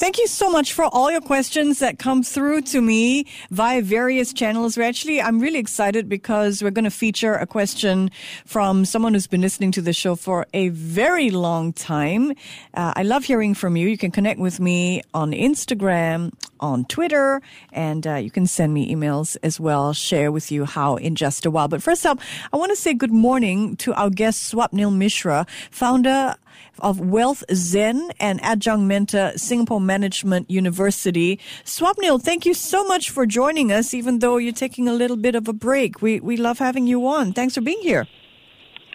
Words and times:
Thank 0.00 0.16
you 0.16 0.28
so 0.28 0.48
much 0.48 0.72
for 0.72 0.86
all 0.86 1.10
your 1.10 1.20
questions 1.20 1.80
that 1.80 1.98
come 1.98 2.22
through 2.22 2.62
to 2.62 2.80
me 2.80 3.26
via 3.50 3.82
various 3.82 4.32
channels. 4.32 4.78
We're 4.78 4.84
actually, 4.84 5.20
I'm 5.20 5.40
really 5.40 5.58
excited 5.58 6.08
because 6.08 6.62
we're 6.62 6.70
going 6.70 6.86
to 6.86 6.90
feature 6.90 7.34
a 7.34 7.46
question 7.46 8.10
from 8.46 8.86
someone 8.86 9.12
who's 9.12 9.26
been 9.26 9.42
listening 9.42 9.72
to 9.72 9.82
the 9.82 9.92
show 9.92 10.16
for 10.16 10.46
a 10.54 10.70
very 10.70 11.28
long 11.28 11.74
time. 11.74 12.30
Uh, 12.72 12.94
I 12.96 13.02
love 13.02 13.24
hearing 13.24 13.52
from 13.52 13.76
you. 13.76 13.88
You 13.88 13.98
can 13.98 14.10
connect 14.10 14.40
with 14.40 14.58
me 14.58 15.02
on 15.12 15.32
Instagram, 15.32 16.32
on 16.60 16.86
Twitter, 16.86 17.42
and 17.70 18.06
uh, 18.06 18.14
you 18.14 18.30
can 18.30 18.46
send 18.46 18.72
me 18.72 18.90
emails 18.90 19.36
as 19.42 19.60
well. 19.60 19.92
Share 19.92 20.32
with 20.32 20.50
you 20.50 20.64
how 20.64 20.96
in 20.96 21.14
just 21.14 21.44
a 21.44 21.50
while. 21.50 21.68
But 21.68 21.82
first 21.82 22.06
up, 22.06 22.20
I 22.54 22.56
want 22.56 22.70
to 22.70 22.76
say 22.76 22.94
good 22.94 23.12
morning 23.12 23.76
to 23.76 23.92
our 23.92 24.08
guest 24.08 24.50
Swapnil 24.50 24.96
Mishra, 24.96 25.46
founder 25.70 26.36
of 26.82 27.00
Wealth 27.00 27.44
Zen 27.52 28.10
and 28.20 28.42
adjunct 28.42 28.84
mentor 28.84 29.32
Singapore 29.36 29.80
Management 29.80 30.50
University. 30.50 31.38
Swapnil, 31.64 32.22
thank 32.22 32.46
you 32.46 32.54
so 32.54 32.84
much 32.84 33.10
for 33.10 33.26
joining 33.26 33.72
us, 33.72 33.94
even 33.94 34.18
though 34.18 34.36
you're 34.36 34.52
taking 34.52 34.88
a 34.88 34.92
little 34.92 35.16
bit 35.16 35.34
of 35.34 35.48
a 35.48 35.52
break. 35.52 36.02
We, 36.02 36.20
we 36.20 36.36
love 36.36 36.58
having 36.58 36.86
you 36.86 37.06
on. 37.06 37.32
Thanks 37.32 37.54
for 37.54 37.60
being 37.60 37.80
here. 37.82 38.06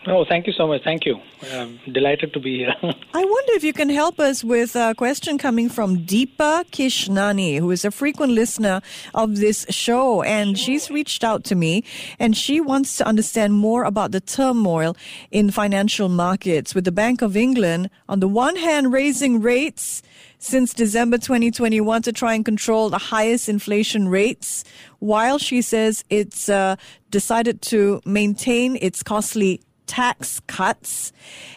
Oh, 0.08 0.23
thank 0.23 0.45
you 0.45 0.54
so 0.54 0.68
much. 0.68 0.84
Thank 0.84 1.05
you. 1.05 1.20
I'm 1.52 1.80
delighted 1.91 2.32
to 2.34 2.40
be 2.40 2.59
here. 2.59 2.76
I 2.84 3.26
wonder 3.26 3.54
if 3.54 3.64
you 3.64 3.73
can 3.73 3.90
help 3.90 4.20
us 4.20 4.44
with 4.44 4.76
a 4.76 4.94
question 4.95 5.40
coming 5.40 5.68
from 5.68 5.98
Deepa 6.05 6.66
Kishnani, 6.70 7.58
who 7.58 7.72
is 7.72 7.84
a 7.84 7.89
frequent 7.89 8.33
listener 8.33 8.81
of 9.16 9.38
this 9.38 9.66
show. 9.70 10.22
And 10.22 10.59
she's 10.59 10.92
reached 10.92 11.23
out 11.23 11.44
to 11.45 11.56
me 11.56 11.83
and 12.20 12.38
she 12.38 12.61
wants 12.61 12.98
to 12.98 13.08
understand 13.08 13.53
more 13.53 13.83
about 13.83 14.11
the 14.11 14.22
turmoil 14.22 14.95
in 15.31 15.50
financial 15.50 16.08
markets 16.08 16.76
with 16.76 16.83
the 16.83 16.92
Bank 16.92 17.23
of 17.23 17.36
England, 17.36 17.89
on 18.08 18.20
the 18.20 18.28
one 18.28 18.58
hand, 18.58 18.94
raising 18.94 19.42
rates 19.42 20.03
since 20.38 20.76
December 20.76 21.17
2021 21.17 22.03
to 22.03 22.14
try 22.14 22.36
and 22.36 22.45
control 22.45 22.92
the 22.92 23.00
highest 23.00 23.50
inflation 23.50 24.08
rates, 24.08 24.64
while 25.00 25.39
she 25.39 25.64
says 25.64 26.03
it's 26.11 26.48
uh, 26.48 26.76
decided 27.09 27.64
to 27.64 28.02
maintain 28.06 28.78
its 28.80 29.02
costly 29.02 29.61
tax 29.88 30.41
cuts. 30.47 31.11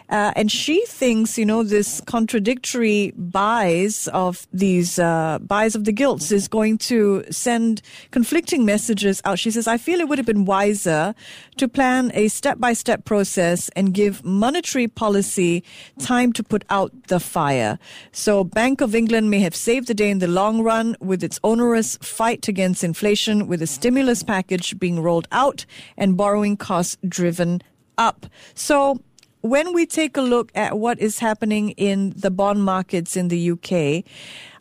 Uh, 0.08 0.32
and 0.36 0.50
she 0.50 0.84
thinks, 0.86 1.36
you 1.36 1.44
know, 1.44 1.62
this 1.62 2.00
contradictory 2.06 3.12
buys 3.16 4.08
of 4.08 4.46
these 4.52 4.98
uh, 4.98 5.38
buys 5.40 5.74
of 5.74 5.84
the 5.84 5.92
gilts 5.92 6.32
is 6.32 6.48
going 6.48 6.78
to 6.78 7.24
send 7.30 7.82
conflicting 8.10 8.64
messages 8.64 9.20
out. 9.24 9.38
She 9.38 9.50
says, 9.50 9.68
I 9.68 9.76
feel 9.76 10.00
it 10.00 10.08
would 10.08 10.18
have 10.18 10.26
been 10.26 10.44
wiser 10.44 11.14
to 11.56 11.68
plan 11.68 12.10
a 12.14 12.28
step 12.28 12.58
by 12.58 12.72
step 12.72 13.04
process 13.04 13.68
and 13.76 13.92
give 13.92 14.24
monetary 14.24 14.88
policy 14.88 15.62
time 15.98 16.32
to 16.32 16.42
put 16.42 16.64
out 16.70 16.92
the 17.08 17.20
fire. 17.20 17.78
So 18.12 18.44
Bank 18.44 18.80
of 18.80 18.94
England 18.94 19.30
may 19.30 19.40
have 19.40 19.54
saved 19.54 19.88
the 19.88 19.94
day 19.94 20.10
in 20.10 20.20
the 20.20 20.28
long 20.28 20.62
run 20.62 20.96
with 21.00 21.22
its 21.22 21.38
onerous 21.44 21.96
fight 22.00 22.48
against 22.48 22.82
inflation 22.82 23.46
with 23.46 23.60
a 23.60 23.66
stimulus 23.66 24.22
package 24.22 24.78
being 24.78 25.00
rolled 25.00 25.28
out 25.32 25.66
and 25.96 26.16
borrowing 26.16 26.56
costs 26.56 26.96
driven 27.06 27.62
up. 27.98 28.26
So 28.54 29.00
when 29.42 29.72
we 29.72 29.86
take 29.86 30.16
a 30.16 30.20
look 30.22 30.50
at 30.54 30.78
what 30.78 30.98
is 30.98 31.18
happening 31.18 31.70
in 31.70 32.14
the 32.16 32.30
bond 32.30 32.64
markets 32.64 33.16
in 33.16 33.28
the 33.28 33.50
UK, 33.50 34.04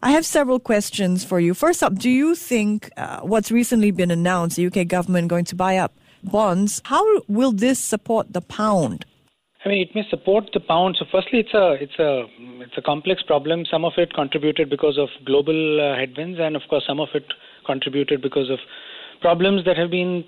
I 0.03 0.11
have 0.11 0.25
several 0.25 0.59
questions 0.59 1.23
for 1.23 1.39
you. 1.39 1.53
First 1.53 1.81
up, 1.81 1.95
do 1.95 2.09
you 2.09 2.35
think 2.35 2.89
uh, 2.97 3.21
what's 3.21 3.51
recently 3.51 3.91
been 3.91 4.11
announced, 4.11 4.57
the 4.57 4.67
UK 4.67 4.87
government 4.87 5.29
going 5.29 5.45
to 5.45 5.55
buy 5.55 5.77
up 5.77 5.93
bonds, 6.23 6.81
how 6.85 7.03
will 7.27 7.51
this 7.51 7.79
support 7.79 8.33
the 8.33 8.41
pound? 8.41 9.05
I 9.65 9.69
mean, 9.69 9.81
it 9.81 9.95
may 9.95 10.07
support 10.09 10.49
the 10.53 10.59
pound. 10.59 10.95
So, 10.97 11.05
firstly, 11.11 11.39
it's 11.39 11.53
a 11.53 11.73
it's 11.73 11.99
a 11.99 12.25
it's 12.61 12.77
a 12.77 12.81
complex 12.81 13.21
problem. 13.23 13.65
Some 13.69 13.83
of 13.83 13.93
it 13.97 14.13
contributed 14.13 14.69
because 14.69 14.97
of 14.97 15.09
global 15.25 15.81
uh, 15.81 15.97
headwinds, 15.97 16.39
and 16.39 16.55
of 16.55 16.61
course, 16.69 16.83
some 16.87 16.99
of 16.99 17.09
it 17.13 17.25
contributed 17.65 18.21
because 18.21 18.49
of 18.49 18.59
problems 19.19 19.65
that 19.65 19.77
have 19.77 19.91
been 19.91 20.23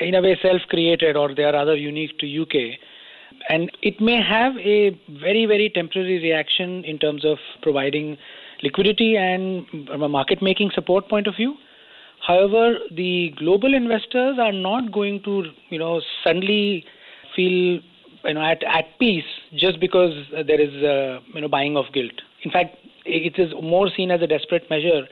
in 0.00 0.14
a 0.14 0.22
way 0.22 0.38
self-created 0.40 1.16
or 1.16 1.34
they 1.34 1.44
are 1.44 1.52
rather 1.52 1.76
unique 1.76 2.18
to 2.18 2.42
UK. 2.42 2.78
And 3.48 3.70
it 3.82 4.00
may 4.00 4.22
have 4.22 4.56
a 4.58 4.90
very, 5.20 5.46
very 5.46 5.70
temporary 5.70 6.22
reaction 6.22 6.84
in 6.84 6.98
terms 6.98 7.24
of 7.24 7.38
providing 7.62 8.16
liquidity 8.62 9.16
and 9.16 9.66
from 9.86 10.02
a 10.02 10.08
market 10.08 10.40
making 10.40 10.70
support 10.74 11.08
point 11.08 11.26
of 11.26 11.36
view. 11.36 11.54
However, 12.26 12.78
the 12.90 13.34
global 13.36 13.74
investors 13.74 14.38
are 14.40 14.52
not 14.52 14.92
going 14.92 15.22
to, 15.24 15.44
you 15.68 15.78
know, 15.78 16.00
suddenly 16.22 16.84
feel, 17.36 17.80
you 18.24 18.34
know, 18.34 18.42
at, 18.42 18.62
at 18.62 18.98
peace 18.98 19.24
just 19.54 19.78
because 19.78 20.14
there 20.32 20.60
is, 20.60 20.72
uh, 20.82 21.20
you 21.34 21.42
know, 21.42 21.48
buying 21.48 21.76
of 21.76 21.86
gilt. 21.92 22.22
In 22.44 22.50
fact, 22.50 22.76
it 23.04 23.38
is 23.38 23.52
more 23.62 23.90
seen 23.94 24.10
as 24.10 24.22
a 24.22 24.26
desperate 24.26 24.70
measure 24.70 25.06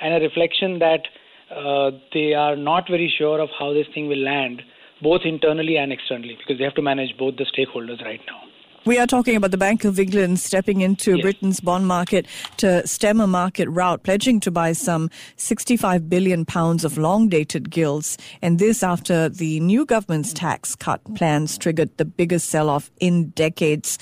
and 0.00 0.14
a 0.14 0.20
reflection 0.20 0.80
that 0.80 1.02
uh, 1.50 1.90
they 2.12 2.34
are 2.34 2.56
not 2.56 2.88
very 2.88 3.12
sure 3.16 3.40
of 3.40 3.48
how 3.58 3.72
this 3.72 3.86
thing 3.94 4.08
will 4.08 4.18
land, 4.22 4.62
both 5.02 5.22
internally 5.24 5.76
and 5.76 5.92
externally, 5.92 6.36
because 6.38 6.58
they 6.58 6.64
have 6.64 6.74
to 6.74 6.82
manage 6.82 7.16
both 7.18 7.36
the 7.36 7.44
stakeholders 7.44 8.02
right 8.04 8.20
now. 8.26 8.40
We 8.86 9.00
are 9.00 9.06
talking 9.08 9.34
about 9.34 9.50
the 9.50 9.56
Bank 9.56 9.84
of 9.84 9.98
England 9.98 10.38
stepping 10.38 10.80
into 10.80 11.16
yes. 11.16 11.22
Britain's 11.22 11.58
bond 11.58 11.88
market 11.88 12.24
to 12.58 12.86
stem 12.86 13.20
a 13.20 13.26
market 13.26 13.68
rout, 13.68 14.04
pledging 14.04 14.38
to 14.38 14.52
buy 14.52 14.74
some 14.74 15.10
65 15.34 16.08
billion 16.08 16.44
pounds 16.44 16.84
of 16.84 16.96
long-dated 16.96 17.68
gilts, 17.68 18.16
and 18.40 18.60
this 18.60 18.84
after 18.84 19.28
the 19.28 19.58
new 19.58 19.84
government's 19.84 20.32
tax 20.32 20.76
cut 20.76 21.00
plans 21.16 21.58
triggered 21.58 21.96
the 21.96 22.04
biggest 22.04 22.48
sell-off 22.48 22.92
in 23.00 23.30
decades. 23.30 23.98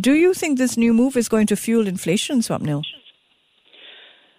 Do 0.00 0.14
you 0.14 0.32
think 0.32 0.56
this 0.56 0.78
new 0.78 0.94
move 0.94 1.18
is 1.18 1.28
going 1.28 1.46
to 1.48 1.56
fuel 1.56 1.86
inflation, 1.86 2.38
Swapnil? 2.38 2.84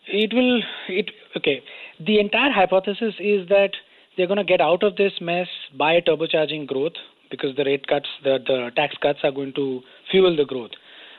It 0.07 0.33
will. 0.33 0.61
It 0.89 1.11
okay 1.35 1.61
the 1.99 2.19
entire 2.19 2.51
hypothesis 2.51 3.15
is 3.19 3.47
that 3.49 3.71
they're 4.15 4.27
going 4.27 4.37
to 4.37 4.43
get 4.43 4.61
out 4.61 4.83
of 4.83 4.95
this 4.95 5.13
mess 5.21 5.47
by 5.77 5.99
turbocharging 6.01 6.67
growth 6.67 6.93
because 7.33 7.55
the 7.55 7.63
rate 7.63 7.87
cuts, 7.87 8.07
the, 8.23 8.37
the 8.45 8.69
tax 8.75 8.95
cuts 9.01 9.19
are 9.23 9.31
going 9.31 9.53
to 9.53 9.81
fuel 10.11 10.35
the 10.35 10.45
growth, 10.45 10.69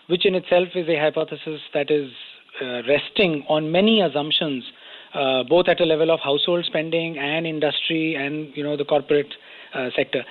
which 0.07 0.25
in 0.25 0.37
itself 0.37 0.69
is 0.77 0.89
a 0.89 0.97
hypothesis 0.97 1.61
that 1.73 1.91
is 1.91 2.11
uh, 2.63 2.83
resting 2.89 3.45
on 3.49 3.73
many 3.73 4.01
assumptions, 4.01 4.63
uh, 5.13 5.43
both 5.43 5.67
at 5.67 5.81
a 5.81 5.85
level 5.85 6.13
of 6.13 6.21
household 6.21 6.65
spending 6.67 7.19
and 7.19 7.49
industry 7.49 8.15
and 8.15 8.57
you 8.57 8.63
know 8.63 8.77
the 8.77 8.85
corporate 8.85 9.35
uh, 9.75 9.89
sector, 9.97 10.23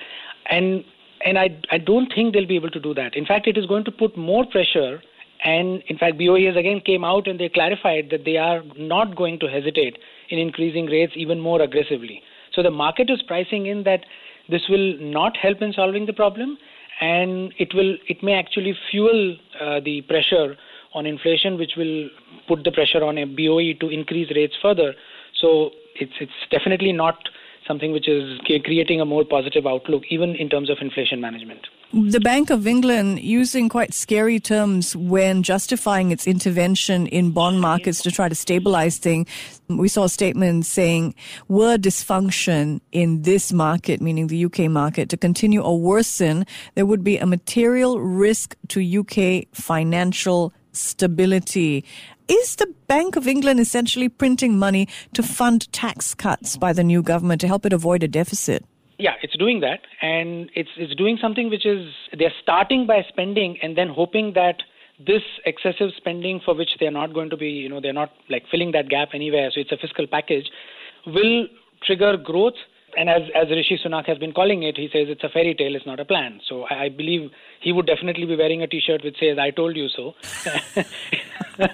and 0.46 0.84
and 1.22 1.38
I 1.38 1.50
I 1.70 1.76
don't 1.76 2.10
think 2.14 2.32
they'll 2.32 2.46
be 2.46 2.56
able 2.56 2.70
to 2.70 2.80
do 2.80 2.94
that. 2.94 3.14
In 3.14 3.26
fact, 3.26 3.46
it 3.46 3.58
is 3.58 3.66
going 3.66 3.84
to 3.84 3.92
put 3.92 4.16
more 4.16 4.46
pressure. 4.46 5.02
And 5.44 5.82
in 5.88 5.98
fact, 5.98 6.18
BOE 6.18 6.46
has 6.46 6.56
again 6.56 6.80
came 6.80 7.04
out 7.04 7.26
and 7.26 7.38
they 7.38 7.50
clarified 7.50 8.08
that 8.10 8.24
they 8.24 8.38
are 8.38 8.62
not 8.76 9.14
going 9.14 9.38
to 9.40 9.46
hesitate 9.46 9.98
in 10.30 10.38
increasing 10.38 10.86
rates 10.86 11.12
even 11.16 11.38
more 11.38 11.60
aggressively. 11.60 12.22
So 12.54 12.62
the 12.62 12.70
market 12.70 13.10
is 13.10 13.22
pricing 13.22 13.66
in 13.66 13.84
that 13.84 14.04
this 14.48 14.62
will 14.68 14.98
not 15.00 15.36
help 15.36 15.60
in 15.60 15.72
solving 15.72 16.06
the 16.06 16.12
problem, 16.12 16.56
and 17.00 17.52
it 17.58 17.74
will 17.74 17.96
it 18.08 18.22
may 18.22 18.34
actually 18.34 18.74
fuel 18.90 19.36
uh, 19.60 19.80
the 19.84 20.02
pressure 20.02 20.56
on 20.94 21.06
inflation, 21.06 21.58
which 21.58 21.72
will 21.76 22.08
put 22.48 22.64
the 22.64 22.70
pressure 22.72 23.02
on 23.04 23.18
a 23.18 23.24
BOE 23.24 23.74
to 23.80 23.88
increase 23.88 24.30
rates 24.34 24.54
further. 24.62 24.94
So 25.40 25.70
it's 25.96 26.12
it's 26.20 26.32
definitely 26.50 26.92
not 26.92 27.18
something 27.66 27.92
which 27.92 28.08
is 28.08 28.38
creating 28.64 29.00
a 29.00 29.04
more 29.04 29.24
positive 29.24 29.66
outlook, 29.66 30.02
even 30.10 30.34
in 30.36 30.48
terms 30.48 30.70
of 30.70 30.78
inflation 30.80 31.20
management. 31.20 31.66
The 31.96 32.18
Bank 32.18 32.50
of 32.50 32.66
England 32.66 33.20
using 33.20 33.68
quite 33.68 33.94
scary 33.94 34.40
terms 34.40 34.96
when 34.96 35.44
justifying 35.44 36.10
its 36.10 36.26
intervention 36.26 37.06
in 37.06 37.30
bond 37.30 37.60
markets 37.60 38.02
to 38.02 38.10
try 38.10 38.28
to 38.28 38.34
stabilize 38.34 38.98
things. 38.98 39.28
We 39.68 39.86
saw 39.86 40.02
a 40.02 40.08
statement 40.08 40.66
saying, 40.66 41.14
were 41.46 41.76
dysfunction 41.76 42.80
in 42.90 43.22
this 43.22 43.52
market, 43.52 44.00
meaning 44.00 44.26
the 44.26 44.44
UK 44.44 44.68
market, 44.68 45.08
to 45.10 45.16
continue 45.16 45.60
or 45.60 45.78
worsen, 45.78 46.46
there 46.74 46.84
would 46.84 47.04
be 47.04 47.16
a 47.16 47.26
material 47.26 48.00
risk 48.00 48.56
to 48.70 48.80
UK 48.80 49.46
financial 49.52 50.52
stability. 50.72 51.84
Is 52.26 52.56
the 52.56 52.74
Bank 52.88 53.14
of 53.14 53.28
England 53.28 53.60
essentially 53.60 54.08
printing 54.08 54.58
money 54.58 54.88
to 55.12 55.22
fund 55.22 55.72
tax 55.72 56.12
cuts 56.12 56.56
by 56.56 56.72
the 56.72 56.82
new 56.82 57.04
government 57.04 57.40
to 57.42 57.46
help 57.46 57.64
it 57.64 57.72
avoid 57.72 58.02
a 58.02 58.08
deficit? 58.08 58.64
Yeah, 58.98 59.14
it's 59.22 59.36
doing 59.36 59.60
that, 59.60 59.80
and 60.02 60.50
it's 60.54 60.70
it's 60.76 60.94
doing 60.94 61.18
something 61.20 61.50
which 61.50 61.66
is 61.66 61.92
they're 62.16 62.32
starting 62.42 62.86
by 62.86 63.04
spending 63.08 63.58
and 63.60 63.76
then 63.76 63.88
hoping 63.88 64.34
that 64.34 64.62
this 65.04 65.22
excessive 65.44 65.90
spending 65.96 66.40
for 66.44 66.54
which 66.54 66.76
they're 66.78 66.92
not 66.92 67.12
going 67.12 67.30
to 67.30 67.36
be, 67.36 67.48
you 67.48 67.68
know, 67.68 67.80
they're 67.80 67.92
not 67.92 68.12
like 68.30 68.44
filling 68.50 68.70
that 68.72 68.88
gap 68.88 69.08
anywhere. 69.12 69.50
So 69.52 69.60
it's 69.60 69.72
a 69.72 69.76
fiscal 69.76 70.06
package, 70.06 70.48
will 71.06 71.48
trigger 71.84 72.16
growth 72.16 72.54
and 72.96 73.08
as, 73.08 73.22
as 73.34 73.50
Rishi 73.50 73.78
Sunak 73.84 74.06
has 74.06 74.18
been 74.18 74.32
calling 74.32 74.62
it, 74.62 74.76
he 74.76 74.88
says 74.92 75.06
it's 75.08 75.24
a 75.24 75.28
fairy 75.28 75.54
tale, 75.54 75.74
it's 75.74 75.86
not 75.86 76.00
a 76.00 76.04
plan. 76.04 76.40
So 76.48 76.64
I, 76.64 76.84
I 76.84 76.88
believe 76.88 77.30
he 77.60 77.72
would 77.72 77.86
definitely 77.86 78.26
be 78.26 78.36
wearing 78.36 78.62
a 78.62 78.66
T-shirt 78.66 79.02
which 79.02 79.18
says 79.18 79.38
"I 79.38 79.50
told 79.50 79.76
you 79.76 79.88
so," 79.88 80.14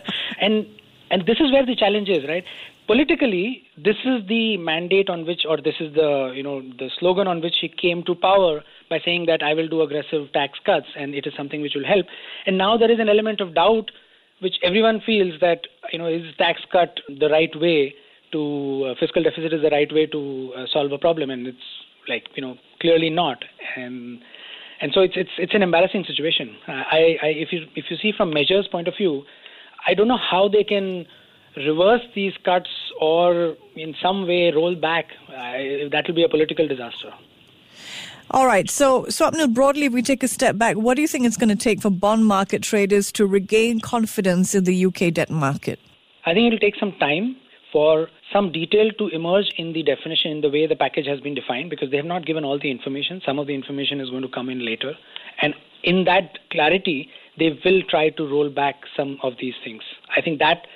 and 0.40 0.66
and 1.10 1.26
this 1.26 1.38
is 1.40 1.52
where 1.52 1.66
the 1.66 1.76
challenge 1.76 2.08
is, 2.08 2.24
right? 2.28 2.44
Politically, 2.90 3.62
this 3.76 3.94
is 4.04 4.26
the 4.26 4.56
mandate 4.56 5.08
on 5.08 5.24
which, 5.24 5.42
or 5.48 5.58
this 5.58 5.76
is 5.78 5.94
the 5.94 6.32
you 6.34 6.42
know 6.42 6.60
the 6.60 6.90
slogan 6.98 7.28
on 7.28 7.40
which 7.40 7.54
he 7.60 7.68
came 7.68 8.02
to 8.02 8.16
power 8.16 8.62
by 8.88 8.98
saying 9.04 9.26
that 9.26 9.44
I 9.44 9.54
will 9.54 9.68
do 9.68 9.82
aggressive 9.82 10.32
tax 10.32 10.58
cuts, 10.66 10.88
and 10.98 11.14
it 11.14 11.24
is 11.24 11.32
something 11.36 11.62
which 11.62 11.74
will 11.76 11.86
help. 11.86 12.06
And 12.46 12.58
now 12.58 12.76
there 12.76 12.90
is 12.90 12.98
an 12.98 13.08
element 13.08 13.40
of 13.40 13.54
doubt, 13.54 13.92
which 14.40 14.56
everyone 14.64 15.00
feels 15.06 15.38
that 15.40 15.68
you 15.92 16.00
know 16.00 16.08
is 16.08 16.34
tax 16.36 16.62
cut 16.72 16.98
the 17.06 17.28
right 17.28 17.54
way 17.60 17.94
to 18.32 18.88
uh, 18.88 18.94
fiscal 18.98 19.22
deficit 19.22 19.52
is 19.52 19.62
the 19.62 19.70
right 19.70 19.94
way 19.94 20.06
to 20.06 20.52
uh, 20.56 20.64
solve 20.72 20.90
a 20.90 20.98
problem, 20.98 21.30
and 21.30 21.46
it's 21.46 21.68
like 22.08 22.24
you 22.34 22.42
know 22.42 22.56
clearly 22.80 23.08
not, 23.08 23.38
and 23.76 24.18
and 24.80 24.90
so 24.92 25.02
it's 25.02 25.14
it's 25.14 25.38
it's 25.38 25.54
an 25.54 25.62
embarrassing 25.62 26.02
situation. 26.08 26.56
I, 26.66 27.18
I 27.22 27.26
if 27.38 27.52
you 27.52 27.66
if 27.76 27.84
you 27.88 27.96
see 28.02 28.12
from 28.16 28.34
measures 28.34 28.66
point 28.66 28.88
of 28.88 28.94
view, 28.96 29.22
I 29.86 29.94
don't 29.94 30.08
know 30.08 30.18
how 30.18 30.48
they 30.48 30.64
can 30.64 31.06
reverse 31.56 32.02
these 32.14 32.32
cuts 32.44 32.70
or 33.00 33.56
in 33.74 33.94
some 34.02 34.26
way 34.26 34.52
roll 34.52 34.74
back. 34.74 35.06
I, 35.28 35.88
that 35.92 36.06
will 36.06 36.14
be 36.14 36.24
a 36.24 36.28
political 36.28 36.66
disaster. 36.68 37.12
All 38.32 38.46
right. 38.46 38.70
So, 38.70 39.04
Swapnil, 39.04 39.52
broadly, 39.52 39.86
if 39.86 39.92
we 39.92 40.02
take 40.02 40.22
a 40.22 40.28
step 40.28 40.56
back, 40.56 40.76
what 40.76 40.94
do 40.94 41.02
you 41.02 41.08
think 41.08 41.26
it's 41.26 41.36
going 41.36 41.48
to 41.48 41.56
take 41.56 41.80
for 41.80 41.90
bond 41.90 42.26
market 42.26 42.62
traders 42.62 43.10
to 43.12 43.26
regain 43.26 43.80
confidence 43.80 44.54
in 44.54 44.64
the 44.64 44.86
UK 44.86 45.12
debt 45.12 45.30
market? 45.30 45.80
I 46.24 46.34
think 46.34 46.46
it'll 46.46 46.60
take 46.60 46.76
some 46.78 46.92
time 47.00 47.36
for 47.72 48.08
some 48.32 48.52
detail 48.52 48.90
to 48.98 49.08
emerge 49.08 49.46
in 49.56 49.72
the 49.72 49.82
definition 49.82 50.30
in 50.30 50.40
the 50.42 50.48
way 50.48 50.66
the 50.66 50.76
package 50.76 51.06
has 51.06 51.20
been 51.20 51.34
defined 51.34 51.70
because 51.70 51.90
they 51.90 51.96
have 51.96 52.06
not 52.06 52.24
given 52.24 52.44
all 52.44 52.58
the 52.58 52.70
information. 52.70 53.20
Some 53.26 53.40
of 53.40 53.48
the 53.48 53.54
information 53.54 54.00
is 54.00 54.10
going 54.10 54.22
to 54.22 54.28
come 54.28 54.48
in 54.48 54.64
later. 54.64 54.94
And 55.42 55.54
in 55.82 56.04
that 56.04 56.38
clarity, 56.50 57.08
they 57.38 57.58
will 57.64 57.82
try 57.88 58.10
to 58.10 58.28
roll 58.28 58.50
back 58.50 58.76
some 58.96 59.18
of 59.22 59.34
these 59.40 59.54
things. 59.64 59.82
I 60.14 60.20
think 60.20 60.38
that 60.38 60.58
uh, 60.58 60.66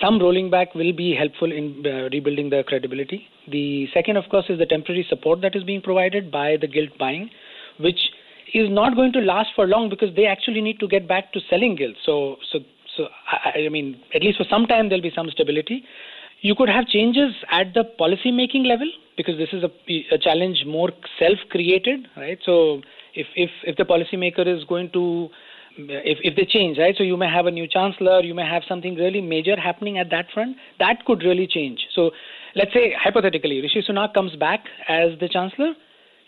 some 0.00 0.18
rolling 0.18 0.50
back 0.50 0.74
will 0.74 0.92
be 0.92 1.14
helpful 1.14 1.50
in 1.50 1.84
uh, 1.86 2.08
rebuilding 2.12 2.50
the 2.50 2.62
credibility. 2.66 3.26
The 3.48 3.88
second, 3.92 4.16
of 4.16 4.24
course, 4.30 4.46
is 4.48 4.58
the 4.58 4.66
temporary 4.66 5.06
support 5.08 5.40
that 5.42 5.56
is 5.56 5.64
being 5.64 5.82
provided 5.82 6.30
by 6.30 6.56
the 6.60 6.66
gilt 6.66 6.96
buying, 6.98 7.30
which 7.78 8.10
is 8.54 8.68
not 8.70 8.94
going 8.94 9.12
to 9.12 9.20
last 9.20 9.50
for 9.56 9.66
long 9.66 9.88
because 9.88 10.14
they 10.14 10.26
actually 10.26 10.60
need 10.60 10.78
to 10.80 10.88
get 10.88 11.08
back 11.08 11.32
to 11.32 11.40
selling 11.48 11.76
gilts. 11.76 11.98
So, 12.04 12.36
so, 12.50 12.60
so 12.96 13.06
I, 13.30 13.66
I 13.66 13.68
mean, 13.68 14.00
at 14.14 14.22
least 14.22 14.38
for 14.38 14.44
some 14.48 14.66
time 14.66 14.88
there'll 14.88 15.02
be 15.02 15.12
some 15.14 15.30
stability. 15.30 15.84
You 16.40 16.54
could 16.54 16.68
have 16.68 16.86
changes 16.86 17.34
at 17.50 17.72
the 17.72 17.84
policy 17.84 18.30
making 18.30 18.64
level 18.64 18.90
because 19.16 19.38
this 19.38 19.50
is 19.52 19.62
a, 19.62 19.70
a 20.12 20.18
challenge 20.18 20.64
more 20.66 20.90
self-created, 21.18 22.08
right? 22.16 22.38
So 22.44 22.82
if 23.14 23.26
if 23.36 23.50
if 23.64 23.76
the 23.76 23.84
policymaker 23.84 24.46
is 24.46 24.64
going 24.64 24.90
to 24.92 25.28
if 25.76 26.18
if 26.22 26.36
they 26.36 26.44
change, 26.44 26.78
right? 26.78 26.94
So 26.96 27.02
you 27.02 27.16
may 27.16 27.28
have 27.28 27.46
a 27.46 27.50
new 27.50 27.66
chancellor, 27.66 28.20
you 28.20 28.34
may 28.34 28.46
have 28.46 28.62
something 28.68 28.94
really 28.96 29.20
major 29.20 29.56
happening 29.56 29.98
at 29.98 30.10
that 30.10 30.26
front. 30.32 30.56
That 30.78 31.04
could 31.04 31.22
really 31.22 31.46
change. 31.46 31.86
So 31.94 32.10
let's 32.54 32.72
say 32.72 32.94
hypothetically, 32.98 33.60
Rishi 33.60 33.82
Sunak 33.82 34.14
comes 34.14 34.36
back 34.36 34.64
as 34.88 35.18
the 35.20 35.28
chancellor, 35.28 35.72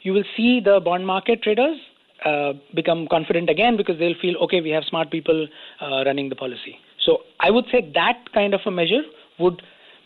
you 0.02 0.12
will 0.12 0.24
see 0.36 0.60
the 0.60 0.80
bond 0.80 1.06
market 1.06 1.42
traders 1.42 1.78
uh, 2.24 2.52
become 2.74 3.06
confident 3.08 3.50
again 3.50 3.76
because 3.76 3.98
they'll 3.98 4.20
feel 4.20 4.36
okay, 4.38 4.60
we 4.60 4.70
have 4.70 4.84
smart 4.84 5.10
people 5.10 5.46
uh, 5.80 6.04
running 6.04 6.28
the 6.28 6.36
policy. 6.36 6.78
So 7.04 7.18
I 7.40 7.50
would 7.50 7.66
say 7.70 7.90
that 7.94 8.32
kind 8.32 8.54
of 8.54 8.60
a 8.66 8.70
measure 8.70 9.02
would 9.38 9.62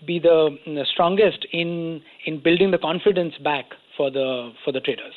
be 0.07 0.19
the, 0.19 0.57
the 0.67 0.87
strongest 0.93 1.47
in 1.53 2.01
in 2.25 2.41
building 2.41 2.71
the 2.71 2.79
confidence 2.79 3.35
back 3.43 3.67
for 3.99 4.11
the 4.11 4.53
for 4.65 4.73
the 4.73 4.81
traders. 4.81 5.15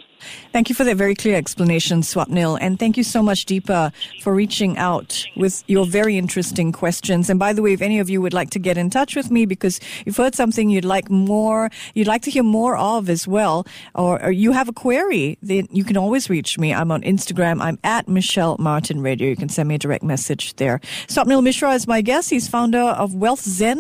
Thank 0.51 0.69
you 0.69 0.75
for 0.75 0.83
that 0.83 0.97
very 0.97 1.15
clear 1.15 1.35
explanation, 1.35 2.01
Swapnil. 2.01 2.57
And 2.61 2.77
thank 2.77 2.97
you 2.97 3.03
so 3.03 3.23
much, 3.23 3.45
Deepa, 3.45 3.91
for 4.21 4.35
reaching 4.35 4.77
out 4.77 5.25
with 5.35 5.63
your 5.67 5.85
very 5.85 6.17
interesting 6.17 6.71
questions. 6.71 7.29
And 7.29 7.39
by 7.39 7.53
the 7.53 7.61
way, 7.61 7.73
if 7.73 7.81
any 7.81 7.99
of 7.99 8.09
you 8.09 8.21
would 8.21 8.33
like 8.33 8.49
to 8.51 8.59
get 8.59 8.77
in 8.77 8.89
touch 8.89 9.15
with 9.15 9.31
me 9.31 9.45
because 9.45 9.79
you've 10.05 10.17
heard 10.17 10.35
something 10.35 10.69
you'd 10.69 10.85
like 10.85 11.09
more, 11.09 11.69
you'd 11.93 12.07
like 12.07 12.21
to 12.23 12.31
hear 12.31 12.43
more 12.43 12.77
of 12.77 13.09
as 13.09 13.27
well, 13.27 13.65
or, 13.95 14.21
or 14.23 14.31
you 14.31 14.51
have 14.51 14.67
a 14.69 14.73
query, 14.73 15.37
then 15.41 15.67
you 15.71 15.83
can 15.83 15.97
always 15.97 16.29
reach 16.29 16.59
me. 16.59 16.73
I'm 16.73 16.91
on 16.91 17.01
Instagram. 17.01 17.61
I'm 17.61 17.79
at 17.83 18.07
Michelle 18.07 18.57
Martin 18.59 19.01
Radio. 19.01 19.29
You 19.29 19.35
can 19.35 19.49
send 19.49 19.69
me 19.69 19.75
a 19.75 19.79
direct 19.79 20.03
message 20.03 20.55
there. 20.57 20.79
Swapnil 21.07 21.43
Mishra 21.43 21.73
is 21.73 21.87
my 21.87 22.01
guest. 22.01 22.29
He's 22.29 22.47
founder 22.47 22.79
of 22.79 23.15
Wealth 23.15 23.41
Zen, 23.41 23.79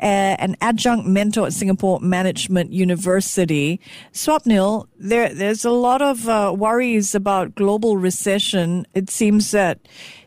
uh, 0.00 0.04
an 0.04 0.56
adjunct 0.60 1.06
mentor 1.06 1.46
at 1.46 1.52
Singapore 1.52 2.00
Management 2.00 2.72
University. 2.72 3.80
Swapnil, 4.30 4.86
there, 4.96 5.34
there's 5.34 5.64
a 5.64 5.70
a 5.70 5.72
lot 5.72 6.00
of 6.00 6.28
uh, 6.28 6.54
worries 6.56 7.16
about 7.16 7.56
global 7.56 7.96
recession. 7.96 8.86
It 8.94 9.10
seems 9.10 9.50
that 9.50 9.80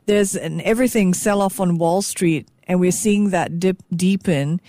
there's 0.07 0.35
an 0.35 0.59
everything 0.59 1.13
sell 1.13 1.41
off 1.41 1.61
on 1.61 1.77
Wall 1.77 2.01
Street, 2.01 2.49
and 2.67 2.81
we're 2.81 2.91
seeing 2.91 3.29
that 3.29 3.61
dip 3.61 3.77
deepen. 3.95 4.59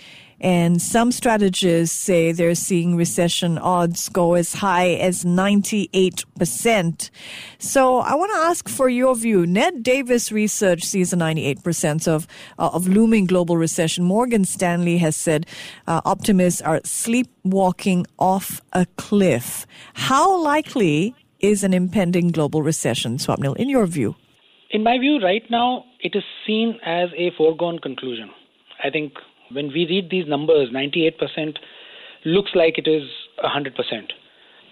And 0.45 0.79
some 0.79 1.11
strategists 1.11 1.99
say 1.99 2.31
they're 2.31 2.53
seeing 2.53 2.95
recession 2.95 3.57
odds 3.57 4.09
go 4.09 4.35
as 4.35 4.53
high 4.53 4.89
as 4.89 5.25
98%. 5.25 7.09
So 7.57 7.97
I 7.97 8.13
want 8.13 8.31
to 8.31 8.37
ask 8.37 8.69
for 8.69 8.87
your 8.87 9.15
view. 9.15 9.47
Ned 9.47 9.81
Davis 9.81 10.31
research 10.31 10.83
sees 10.83 11.11
a 11.11 11.15
98% 11.15 12.07
of, 12.07 12.27
uh, 12.59 12.69
of 12.71 12.87
looming 12.87 13.25
global 13.25 13.57
recession. 13.57 14.03
Morgan 14.03 14.45
Stanley 14.45 14.99
has 14.99 15.15
said 15.15 15.47
uh, 15.87 16.01
optimists 16.05 16.61
are 16.61 16.79
sleepwalking 16.83 18.05
off 18.19 18.61
a 18.71 18.85
cliff. 18.97 19.65
How 19.95 20.39
likely 20.39 21.15
is 21.39 21.63
an 21.63 21.73
impending 21.73 22.27
global 22.27 22.61
recession, 22.61 23.17
Swapnil, 23.17 23.55
in 23.55 23.67
your 23.67 23.87
view? 23.87 24.15
In 24.69 24.83
my 24.83 24.99
view, 24.99 25.19
right 25.23 25.49
now, 25.49 25.85
it 26.01 26.15
is 26.15 26.23
seen 26.45 26.79
as 26.85 27.09
a 27.17 27.31
foregone 27.35 27.79
conclusion. 27.79 28.29
I 28.83 28.91
think 28.91 29.13
when 29.51 29.67
we 29.67 29.85
read 29.85 30.09
these 30.09 30.27
numbers, 30.27 30.69
98% 30.69 31.57
looks 32.25 32.51
like 32.55 32.77
it 32.77 32.87
is 32.87 33.03
100%. 33.43 33.71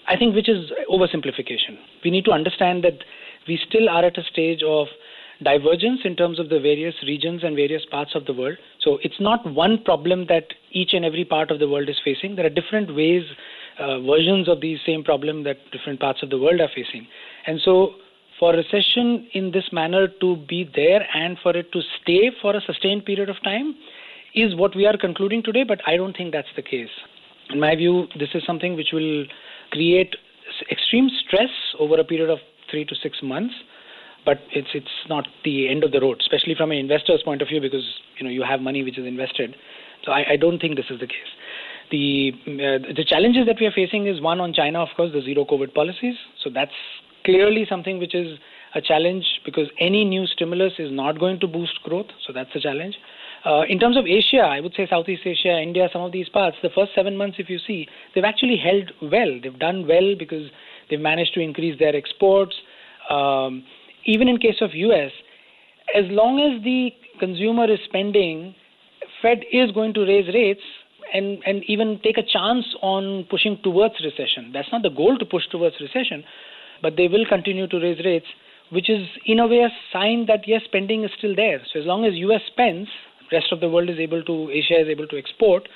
I 0.07 0.17
think 0.17 0.35
which 0.35 0.49
is 0.49 0.71
oversimplification. 0.89 1.77
We 2.03 2.11
need 2.11 2.25
to 2.25 2.31
understand 2.31 2.83
that 2.83 3.03
we 3.47 3.59
still 3.67 3.89
are 3.89 4.03
at 4.03 4.17
a 4.17 4.23
stage 4.23 4.61
of 4.63 4.87
divergence 5.41 6.01
in 6.03 6.15
terms 6.15 6.39
of 6.39 6.49
the 6.49 6.59
various 6.59 6.95
regions 7.03 7.43
and 7.43 7.55
various 7.55 7.83
parts 7.89 8.11
of 8.15 8.25
the 8.25 8.33
world. 8.33 8.57
So 8.79 8.99
it's 9.01 9.19
not 9.19 9.45
one 9.53 9.83
problem 9.83 10.27
that 10.27 10.45
each 10.71 10.93
and 10.93 11.03
every 11.03 11.25
part 11.25 11.51
of 11.51 11.59
the 11.59 11.67
world 11.67 11.89
is 11.89 11.97
facing. 12.03 12.35
There 12.35 12.45
are 12.45 12.49
different 12.49 12.95
ways, 12.95 13.23
uh, 13.79 13.99
versions 14.01 14.47
of 14.47 14.61
the 14.61 14.77
same 14.85 15.03
problem 15.03 15.43
that 15.43 15.57
different 15.71 15.99
parts 15.99 16.23
of 16.23 16.29
the 16.29 16.37
world 16.37 16.61
are 16.61 16.69
facing. 16.73 17.07
And 17.47 17.59
so 17.63 17.95
for 18.39 18.53
recession 18.53 19.27
in 19.33 19.51
this 19.51 19.65
manner 19.71 20.07
to 20.07 20.37
be 20.47 20.69
there 20.75 21.05
and 21.15 21.37
for 21.41 21.55
it 21.55 21.71
to 21.71 21.81
stay 22.01 22.31
for 22.41 22.55
a 22.55 22.61
sustained 22.61 23.05
period 23.05 23.29
of 23.29 23.41
time, 23.43 23.75
is 24.35 24.55
what 24.55 24.75
we 24.75 24.85
are 24.85 24.97
concluding 24.97 25.43
today, 25.43 25.63
but 25.63 25.79
I 25.87 25.97
don't 25.97 26.15
think 26.15 26.31
that's 26.31 26.47
the 26.55 26.61
case. 26.61 26.89
In 27.49 27.59
my 27.59 27.75
view, 27.75 28.07
this 28.17 28.29
is 28.33 28.43
something 28.45 28.75
which 28.75 28.89
will 28.93 29.25
create 29.71 30.15
extreme 30.71 31.09
stress 31.25 31.49
over 31.79 31.99
a 31.99 32.03
period 32.03 32.29
of 32.29 32.39
three 32.69 32.85
to 32.85 32.95
six 32.95 33.17
months, 33.21 33.53
but 34.25 34.39
it's 34.51 34.69
it's 34.73 34.95
not 35.09 35.27
the 35.43 35.69
end 35.69 35.83
of 35.83 35.91
the 35.91 35.99
road, 35.99 36.17
especially 36.21 36.55
from 36.55 36.71
an 36.71 36.77
investor's 36.77 37.21
point 37.23 37.41
of 37.41 37.47
view, 37.47 37.61
because 37.61 37.83
you 38.17 38.23
know 38.23 38.29
you 38.29 38.43
have 38.43 38.61
money 38.61 38.83
which 38.83 38.97
is 38.97 39.05
invested. 39.05 39.55
So 40.05 40.11
I, 40.11 40.31
I 40.31 40.35
don't 40.37 40.59
think 40.59 40.75
this 40.75 40.85
is 40.89 40.99
the 40.99 41.07
case. 41.07 41.31
The 41.91 42.31
uh, 42.47 42.93
the 42.95 43.05
challenges 43.05 43.45
that 43.47 43.57
we 43.59 43.65
are 43.65 43.71
facing 43.71 44.07
is 44.07 44.21
one 44.21 44.39
on 44.39 44.53
China, 44.53 44.79
of 44.79 44.89
course, 44.95 45.11
the 45.13 45.21
zero 45.21 45.45
COVID 45.45 45.73
policies. 45.73 46.15
So 46.43 46.49
that's 46.49 46.71
clearly 47.25 47.65
something 47.69 47.99
which 47.99 48.15
is 48.15 48.39
a 48.75 48.81
challenge 48.81 49.25
because 49.45 49.67
any 49.79 50.03
new 50.03 50.25
stimulus 50.25 50.73
is 50.79 50.91
not 50.91 51.19
going 51.19 51.39
to 51.41 51.47
boost 51.47 51.81
growth. 51.83 52.07
So 52.25 52.33
that's 52.33 52.49
a 52.55 52.59
challenge. 52.59 52.95
Uh, 53.45 53.63
in 53.67 53.77
terms 53.77 53.97
of 53.97 54.05
Asia, 54.05 54.39
I 54.39 54.61
would 54.61 54.73
say 54.75 54.87
Southeast 54.89 55.23
Asia, 55.25 55.59
India, 55.61 55.89
some 55.91 56.01
of 56.01 56.13
these 56.13 56.29
parts, 56.29 56.55
the 56.63 56.69
first 56.73 56.91
seven 56.95 57.17
months, 57.17 57.37
if 57.39 57.49
you 57.49 57.59
see, 57.59 57.87
they've 58.15 58.23
actually 58.23 58.57
held 58.57 58.91
well. 59.11 59.39
They've 59.41 59.59
done 59.59 59.85
well 59.85 60.15
because 60.17 60.49
they've 60.89 60.99
managed 60.99 61.33
to 61.33 61.41
increase 61.41 61.77
their 61.77 61.95
exports. 61.95 62.55
Um, 63.09 63.65
even 64.05 64.29
in 64.29 64.37
case 64.37 64.61
of 64.61 64.73
US, 64.73 65.11
as 65.93 66.05
long 66.09 66.39
as 66.39 66.63
the 66.63 66.91
consumer 67.19 67.69
is 67.69 67.79
spending, 67.85 68.55
Fed 69.21 69.43
is 69.51 69.71
going 69.71 69.93
to 69.95 70.01
raise 70.01 70.33
rates 70.33 70.61
and, 71.13 71.39
and 71.45 71.63
even 71.67 71.99
take 72.03 72.17
a 72.17 72.23
chance 72.23 72.65
on 72.81 73.25
pushing 73.29 73.59
towards 73.61 73.95
recession. 74.03 74.51
That's 74.53 74.71
not 74.71 74.83
the 74.83 74.89
goal 74.89 75.17
to 75.17 75.25
push 75.25 75.43
towards 75.51 75.75
recession, 75.81 76.23
but 76.81 76.95
they 76.95 77.07
will 77.09 77.25
continue 77.25 77.67
to 77.67 77.77
raise 77.77 78.03
rates, 78.05 78.25
which 78.71 78.89
is 78.89 79.05
in 79.25 79.39
a 79.39 79.47
way 79.47 79.59
a 79.59 79.69
sign 79.91 80.25
that 80.27 80.47
yes, 80.47 80.61
spending 80.63 81.03
is 81.03 81.11
still 81.17 81.35
there. 81.35 81.61
So 81.71 81.79
as 81.79 81.85
long 81.85 82.05
as 82.05 82.13
US 82.15 82.41
spends, 82.47 82.87
rest 83.33 83.51
of 83.51 83.59
the 83.59 83.69
world 83.69 83.89
is 83.89 83.99
able 83.99 84.23
to, 84.23 84.49
Asia 84.51 84.79
is 84.79 84.87
able 84.87 85.07
to 85.07 85.17
export, 85.17 85.67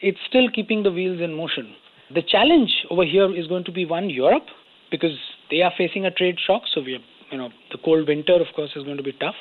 it's 0.00 0.18
still 0.28 0.48
keeping 0.50 0.82
the 0.82 0.90
wheels 0.90 1.20
in 1.20 1.34
motion. 1.34 1.74
The 2.12 2.22
challenge 2.22 2.72
over 2.90 3.04
here 3.04 3.34
is 3.34 3.46
going 3.46 3.64
to 3.64 3.72
be 3.72 3.84
one 3.84 4.10
Europe 4.10 4.46
because 4.90 5.16
they 5.50 5.62
are 5.62 5.72
facing 5.76 6.04
a 6.04 6.10
trade 6.10 6.38
shock. 6.46 6.62
So 6.72 6.80
we, 6.80 6.94
are, 6.94 7.04
you 7.30 7.38
know, 7.38 7.50
the 7.72 7.78
cold 7.78 8.06
winter, 8.08 8.34
of 8.34 8.48
course, 8.54 8.70
is 8.76 8.84
going 8.84 8.96
to 8.98 9.02
be 9.02 9.12
tough. 9.12 9.34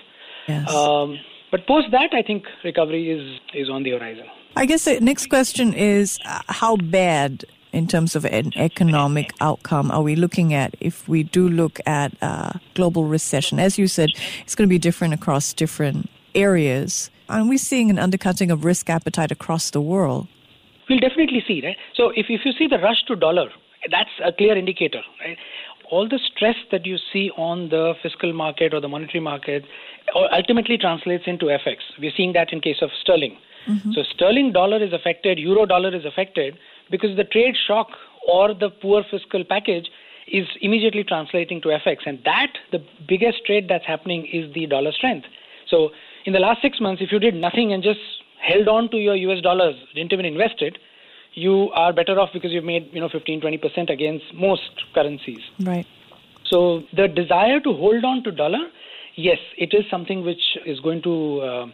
Yes. 0.48 0.70
Um, 0.74 1.18
but 1.52 1.68
post 1.68 1.88
that, 1.92 2.14
I 2.14 2.22
think 2.22 2.46
recovery 2.64 3.12
is 3.12 3.40
is 3.54 3.70
on 3.70 3.84
the 3.84 3.92
horizon. 3.92 4.26
I 4.56 4.66
guess 4.66 4.86
the 4.86 5.00
next 5.00 5.30
question 5.30 5.74
is 5.74 6.20
uh, 6.26 6.42
how 6.48 6.78
bad 6.78 7.46
in 7.72 7.88
terms 7.88 8.16
of 8.16 8.26
an 8.26 8.52
economic 8.56 9.34
outcome 9.42 9.92
are 9.92 10.02
we 10.02 10.16
looking 10.16 10.54
at 10.54 10.76
if 10.80 11.08
we 11.08 11.24
do 11.24 11.50
look 11.50 11.80
at 11.86 12.16
uh, 12.22 12.54
global 12.76 13.06
recession? 13.06 13.60
As 13.60 13.78
you 13.78 13.88
said, 13.88 14.10
it's 14.42 14.56
going 14.56 14.68
to 14.68 14.70
be 14.70 14.80
different 14.80 15.14
across 15.14 15.54
different 15.54 16.10
areas. 16.36 17.10
Are 17.30 17.46
we 17.46 17.58
seeing 17.58 17.90
an 17.90 18.00
undercutting 18.00 18.52
of 18.52 18.66
risk 18.66 18.90
appetite 18.90 19.32
across 19.32 19.70
the 19.72 19.82
world? 19.82 20.28
We'll 20.90 21.00
definitely 21.00 21.44
see, 21.48 21.62
right? 21.64 21.78
So 21.96 22.10
if, 22.10 22.28
if 22.30 22.42
you 22.46 22.52
see 22.52 22.68
the 22.68 22.78
rush 22.78 23.04
to 23.08 23.16
dollar, 23.16 23.50
that's 23.90 24.10
a 24.24 24.32
clear 24.32 24.58
indicator, 24.58 25.02
right? 25.26 25.38
All 25.90 26.08
the 26.08 26.20
stress 26.34 26.56
that 26.72 26.86
you 26.86 26.98
see 27.12 27.30
on 27.38 27.70
the 27.70 27.94
fiscal 28.02 28.34
market 28.34 28.74
or 28.74 28.82
the 28.82 28.88
monetary 28.88 29.20
market 29.20 29.64
ultimately 30.32 30.78
translates 30.78 31.24
into 31.28 31.46
FX. 31.46 31.78
We're 32.00 32.12
seeing 32.16 32.34
that 32.34 32.52
in 32.52 32.62
case 32.62 32.78
of 32.82 32.90
sterling. 33.02 33.38
Mm-hmm. 33.68 33.92
So 33.94 34.04
sterling 34.04 34.52
dollar 34.52 34.84
is 34.84 34.92
affected, 34.92 35.40
euro 35.40 35.66
dollar 35.66 35.96
is 35.96 36.04
affected 36.06 36.58
because 36.92 37.16
the 37.16 37.24
trade 37.24 37.56
shock 37.68 37.88
or 38.28 38.54
the 38.54 38.70
poor 38.70 39.04
fiscal 39.10 39.44
package 39.44 39.88
is 40.28 40.48
immediately 40.62 41.04
translating 41.04 41.62
to 41.62 41.70
FX. 41.70 41.98
And 42.06 42.20
that, 42.26 42.54
the 42.72 42.84
biggest 43.08 43.46
trade 43.46 43.68
that's 43.70 43.86
happening 43.86 44.28
is 44.32 44.54
the 44.54 44.66
dollar 44.66 44.92
strength. 44.92 45.28
So 45.70 45.90
in 46.26 46.34
the 46.34 46.40
last 46.40 46.62
six 46.62 46.80
months, 46.80 47.02
if 47.02 47.12
you 47.12 47.20
did 47.20 47.36
nothing 47.36 47.74
and 47.74 47.84
just 47.84 48.00
held 48.42 48.68
on 48.68 48.90
to 48.92 48.98
your 48.98 49.16
US 49.16 49.42
dollars, 49.42 49.76
didn't 49.96 50.14
even 50.14 50.26
invest 50.26 50.62
it, 50.62 50.78
you 51.34 51.70
are 51.74 51.94
better 51.94 52.20
off 52.20 52.30
because 52.34 52.52
you've 52.52 52.64
made 52.64 52.90
you 52.92 53.02
know 53.02 53.10
15 53.10 53.42
20% 53.42 53.90
against 53.90 54.26
most 54.34 54.84
currencies. 54.94 55.40
Right. 55.60 55.86
So 56.46 56.84
the 56.96 57.08
desire 57.08 57.60
to 57.62 57.74
hold 57.74 58.04
on 58.04 58.24
to 58.24 58.32
dollar 58.32 58.68
yes 59.16 59.38
it 59.58 59.74
is 59.74 59.84
something 59.90 60.24
which 60.24 60.58
is 60.66 60.80
going 60.80 61.02
to 61.04 61.42
uh, 61.42 61.66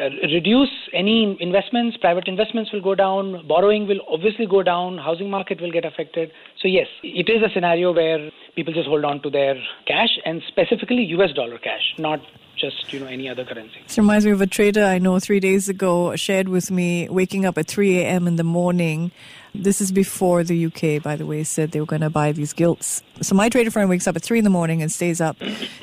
uh, 0.00 0.10
reduce 0.32 0.70
any 0.92 1.36
investments 1.40 1.96
private 1.96 2.28
investments 2.28 2.72
will 2.72 2.82
go 2.82 2.94
down 2.94 3.46
borrowing 3.46 3.86
will 3.86 4.00
obviously 4.08 4.46
go 4.46 4.62
down 4.62 4.98
housing 4.98 5.30
market 5.30 5.60
will 5.60 5.72
get 5.72 5.84
affected. 5.84 6.30
So 6.60 6.68
yes 6.68 6.86
it 7.02 7.28
is 7.30 7.42
a 7.42 7.52
scenario 7.54 7.92
where 7.94 8.30
people 8.54 8.74
just 8.74 8.88
hold 8.88 9.04
on 9.04 9.22
to 9.22 9.30
their 9.30 9.54
cash 9.86 10.18
and 10.24 10.42
specifically 10.48 11.04
us 11.14 11.32
dollar 11.32 11.58
cash 11.58 11.94
not 11.98 12.20
just 12.58 12.92
you 12.92 13.00
know 13.00 13.06
any 13.06 13.28
other 13.28 13.44
currency. 13.44 13.80
This 13.86 13.98
reminds 13.98 14.24
me 14.26 14.32
of 14.32 14.40
a 14.40 14.46
trader 14.46 14.84
I 14.84 14.98
know 14.98 15.18
three 15.18 15.40
days 15.40 15.68
ago 15.68 16.14
shared 16.16 16.48
with 16.48 16.70
me 16.70 17.08
waking 17.08 17.44
up 17.46 17.56
at 17.58 17.66
3 17.66 17.98
a.m. 18.00 18.26
in 18.26 18.36
the 18.36 18.44
morning. 18.44 19.10
This 19.54 19.80
is 19.80 19.90
before 19.90 20.44
the 20.44 20.66
UK, 20.66 21.02
by 21.02 21.16
the 21.16 21.26
way, 21.26 21.42
said 21.44 21.72
they 21.72 21.80
were 21.80 21.86
going 21.86 22.02
to 22.02 22.10
buy 22.10 22.32
these 22.32 22.52
gilts. 22.52 23.02
So 23.22 23.34
my 23.34 23.48
trader 23.48 23.70
friend 23.70 23.88
wakes 23.88 24.06
up 24.06 24.14
at 24.16 24.22
3 24.22 24.38
in 24.38 24.44
the 24.44 24.50
morning 24.50 24.82
and 24.82 24.92
stays 24.92 25.20
up 25.20 25.36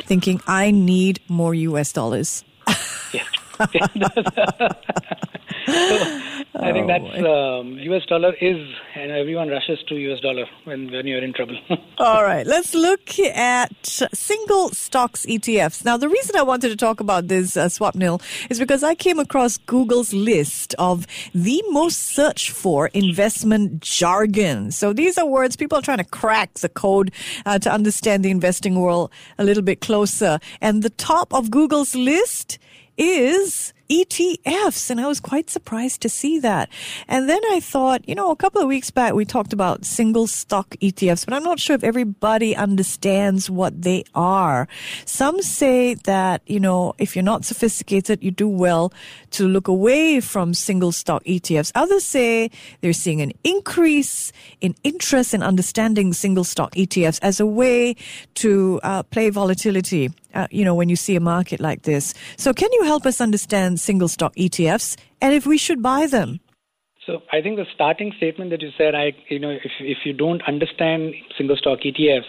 thinking, 0.03 0.41
I 0.47 0.71
need 0.71 1.19
more 1.27 1.53
US 1.53 1.91
dollars. 1.91 2.43
yeah. 3.13 3.23
I 6.57 6.71
think 6.71 6.87
that's 6.87 7.25
um, 7.25 7.77
US 7.79 8.05
dollar 8.05 8.33
is, 8.33 8.57
and 8.95 9.11
everyone 9.11 9.49
rushes 9.49 9.79
to 9.89 9.95
US 9.95 10.21
dollar 10.21 10.45
when, 10.63 10.89
when 10.91 11.05
you're 11.05 11.23
in 11.23 11.33
trouble. 11.33 11.57
All 11.97 12.23
right, 12.23 12.47
let's 12.47 12.73
look 12.73 13.19
at 13.19 13.85
single 13.85 14.69
stocks 14.69 15.25
ETFs. 15.25 15.83
Now, 15.83 15.97
the 15.97 16.07
reason 16.07 16.35
I 16.37 16.43
wanted 16.43 16.69
to 16.69 16.75
talk 16.75 16.99
about 16.99 17.27
this, 17.27 17.57
uh, 17.57 17.65
Swapnil, 17.65 18.21
is 18.49 18.57
because 18.57 18.83
I 18.83 18.95
came 18.95 19.19
across 19.19 19.57
Google's 19.57 20.13
list 20.13 20.75
of 20.79 21.05
the 21.33 21.61
most 21.69 21.97
searched 21.97 22.51
for 22.51 22.87
investment 22.87 23.81
jargon. 23.81 24.71
So 24.71 24.93
these 24.93 25.17
are 25.17 25.25
words 25.25 25.55
people 25.55 25.77
are 25.77 25.81
trying 25.81 25.97
to 25.97 26.05
crack 26.05 26.53
the 26.55 26.69
code 26.69 27.11
uh, 27.45 27.59
to 27.59 27.71
understand 27.71 28.23
the 28.23 28.31
investing 28.31 28.79
world 28.79 29.11
a 29.37 29.43
little 29.43 29.63
bit 29.63 29.81
closer. 29.81 30.39
And 30.61 30.83
the 30.83 30.89
top 30.89 31.33
of 31.33 31.51
Google's 31.51 31.95
list 31.95 32.59
is 32.97 33.73
ETFs. 33.89 34.89
And 34.89 34.99
I 34.99 35.07
was 35.07 35.19
quite 35.19 35.49
surprised 35.49 36.01
to 36.01 36.09
see 36.09 36.39
that. 36.39 36.69
And 37.07 37.29
then 37.29 37.41
I 37.51 37.59
thought, 37.59 38.07
you 38.07 38.15
know, 38.15 38.31
a 38.31 38.35
couple 38.35 38.61
of 38.61 38.67
weeks 38.67 38.91
back, 38.91 39.13
we 39.13 39.25
talked 39.25 39.53
about 39.53 39.85
single 39.85 40.27
stock 40.27 40.69
ETFs, 40.81 41.25
but 41.25 41.33
I'm 41.33 41.43
not 41.43 41.59
sure 41.59 41.75
if 41.75 41.83
everybody 41.83 42.55
understands 42.55 43.49
what 43.49 43.81
they 43.81 44.03
are. 44.15 44.67
Some 45.05 45.41
say 45.41 45.95
that, 46.05 46.41
you 46.47 46.59
know, 46.59 46.93
if 46.97 47.15
you're 47.15 47.23
not 47.23 47.45
sophisticated, 47.45 48.23
you 48.23 48.31
do 48.31 48.47
well 48.47 48.91
to 49.31 49.47
look 49.47 49.67
away 49.67 50.19
from 50.19 50.53
single 50.53 50.91
stock 50.91 51.23
ETFs. 51.25 51.71
Others 51.75 52.05
say 52.05 52.49
they're 52.81 52.93
seeing 52.93 53.21
an 53.21 53.33
increase 53.43 54.31
in 54.61 54.75
interest 54.83 55.33
in 55.33 55.43
understanding 55.43 56.13
single 56.13 56.43
stock 56.43 56.73
ETFs 56.75 57.19
as 57.21 57.39
a 57.39 57.45
way 57.45 57.95
to 58.35 58.79
uh, 58.83 59.03
play 59.03 59.29
volatility. 59.29 60.11
Uh, 60.35 60.47
you 60.51 60.65
know, 60.65 60.75
when 60.75 60.89
you 60.89 60.95
see 60.95 61.15
a 61.15 61.19
market 61.19 61.59
like 61.59 61.83
this. 61.83 62.13
So, 62.37 62.53
can 62.53 62.71
you 62.73 62.83
help 62.83 63.05
us 63.05 63.21
understand 63.21 63.79
single 63.79 64.07
stock 64.09 64.35
ETFs 64.35 64.97
and 65.21 65.33
if 65.33 65.45
we 65.45 65.57
should 65.57 65.81
buy 65.81 66.07
them? 66.07 66.39
So 67.05 67.21
I 67.31 67.41
think 67.41 67.57
the 67.57 67.65
starting 67.73 68.13
statement 68.17 68.49
that 68.49 68.61
you 68.61 68.69
said, 68.77 68.95
I 68.95 69.13
you 69.29 69.39
know, 69.39 69.51
if 69.51 69.71
if 69.79 69.99
you 70.05 70.13
don't 70.13 70.41
understand 70.47 71.13
single 71.37 71.55
stock 71.55 71.79
ETFs, 71.85 72.25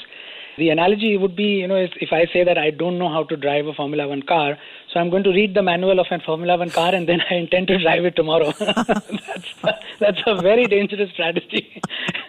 the 0.57 0.71
analogy 0.71 1.17
would 1.17 1.37
be, 1.37 1.61
you 1.61 1.69
know, 1.69 1.77
if, 1.77 1.91
if 2.01 2.13
I 2.13 2.27
say 2.33 2.45
that 2.45 2.59
I 2.59 2.71
don't 2.71 2.99
know 2.99 3.09
how 3.09 3.25
to 3.25 3.37
drive 3.37 3.67
a 3.67 3.75
Formula 3.75 4.09
One 4.09 4.23
car, 4.23 4.57
so 4.93 5.01
I'm 5.01 5.11
going 5.11 5.25
to 5.25 5.31
read 5.31 5.55
the 5.55 5.63
manual 5.63 6.01
of 6.01 6.07
a 6.11 6.19
Formula 6.21 6.57
One 6.57 6.71
car 6.71 6.95
and 6.95 7.09
then 7.09 7.21
I 7.31 7.35
intend 7.35 7.69
to 7.69 7.79
drive 7.79 8.05
it 8.05 8.17
tomorrow. 8.17 8.53
that's 8.59 9.55
that's 10.01 10.23
a 10.27 10.41
very 10.41 10.67
dangerous 10.67 11.11
strategy. 11.13 11.83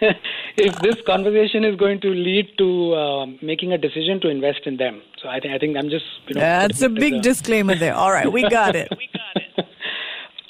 if 0.56 0.78
this 0.80 0.96
conversation 1.06 1.64
is 1.64 1.76
going 1.76 2.00
to 2.02 2.08
lead 2.08 2.50
to 2.58 2.94
uh, 2.94 3.26
making 3.42 3.72
a 3.72 3.78
decision 3.78 4.20
to 4.20 4.28
invest 4.28 4.60
in 4.66 4.76
them, 4.76 5.02
so 5.22 5.28
I 5.28 5.40
think 5.40 5.54
I 5.54 5.58
think 5.58 5.76
I'm 5.76 5.90
just 5.90 6.06
you 6.28 6.34
know. 6.34 6.40
That's 6.40 6.82
a 6.82 6.88
big 6.88 7.22
disclaimer 7.22 7.74
there. 7.74 7.94
All 7.94 8.12
right, 8.12 8.30
we 8.30 8.48
got 8.48 8.76
it. 8.76 8.88
we 8.96 9.08
got 9.12 9.42
it. 9.42 9.66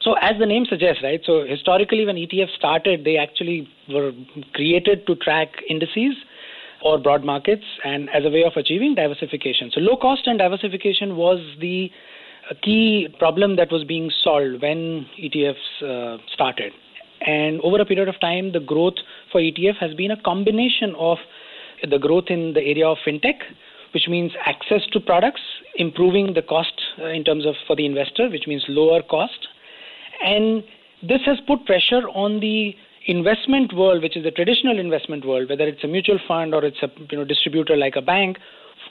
So 0.03 0.15
as 0.23 0.39
the 0.39 0.47
name 0.47 0.65
suggests, 0.65 1.03
right? 1.03 1.21
So 1.25 1.45
historically, 1.45 2.07
when 2.07 2.17
ETFs 2.17 2.55
started, 2.57 3.05
they 3.05 3.17
actually 3.17 3.69
were 3.89 4.13
created 4.55 5.07
to 5.07 5.17
track 5.17 5.49
indices 5.69 6.15
or 6.83 6.99
broad 6.99 7.25
markets 7.25 7.65
and 7.85 8.09
as 8.11 8.25
a 8.25 8.31
way 8.31 8.45
of 8.45 8.53
achieving 8.57 8.95
diversification. 8.95 9.71
So 9.73 9.81
low 9.81 9.97
cost 9.97 10.27
and 10.27 10.39
diversification 10.39 11.17
was 11.17 11.39
the 11.61 11.91
uh, 12.51 12.55
key 12.63 13.09
problem 13.19 13.57
that 13.57 13.73
was 13.73 13.85
being 13.85 14.11
solved 14.23 14.63
when 14.63 15.07
ETFs 15.21 15.83
uh, 15.83 16.19
started. 16.33 16.73
And 17.21 17.61
over 17.63 17.81
a 17.81 17.85
period 17.85 18.09
of 18.09 18.21
time, 18.21 18.53
the 18.53 18.61
growth 18.61 18.95
for 19.33 19.41
ETF 19.41 19.77
has 19.79 19.95
been 19.95 20.13
a 20.13 20.23
combination 20.23 20.95
of 20.97 21.19
the 21.89 21.99
growth 21.99 22.27
in 22.29 22.55
the 22.55 22.61
area 22.61 22.87
of 22.87 22.99
fintech, 23.07 23.41
which 23.93 24.09
means 24.09 24.33
access 24.45 24.83
to 24.93 25.01
products, 25.01 25.41
improving 25.77 26.35
the 26.35 26.43
cost 26.43 26.73
uh, 27.01 27.07
in 27.07 27.25
terms 27.25 27.47
of 27.47 27.55
for 27.67 27.75
the 27.75 27.87
investor, 27.87 28.29
which 28.29 28.47
means 28.47 28.65
lower 28.69 29.03
cost. 29.03 29.49
And 30.25 30.63
this 31.03 31.21
has 31.27 31.39
put 31.47 31.65
pressure 31.65 32.09
on 32.09 32.41
the 32.41 32.75
investment 33.09 33.73
world, 33.73 34.03
which 34.03 34.17
is 34.17 34.23
the 34.23 34.31
traditional 34.31 34.79
investment 34.79 35.27
world, 35.27 35.49
whether 35.49 35.65
it's 35.65 35.83
a 35.83 35.89
mutual 35.89 36.19
fund 36.29 36.55
or 36.55 36.65
it's 36.65 36.83
a 36.83 36.91
you 37.11 37.19
know, 37.19 37.25
distributor 37.25 37.77
like 37.77 37.97
a 37.97 38.03
bank, 38.03 38.39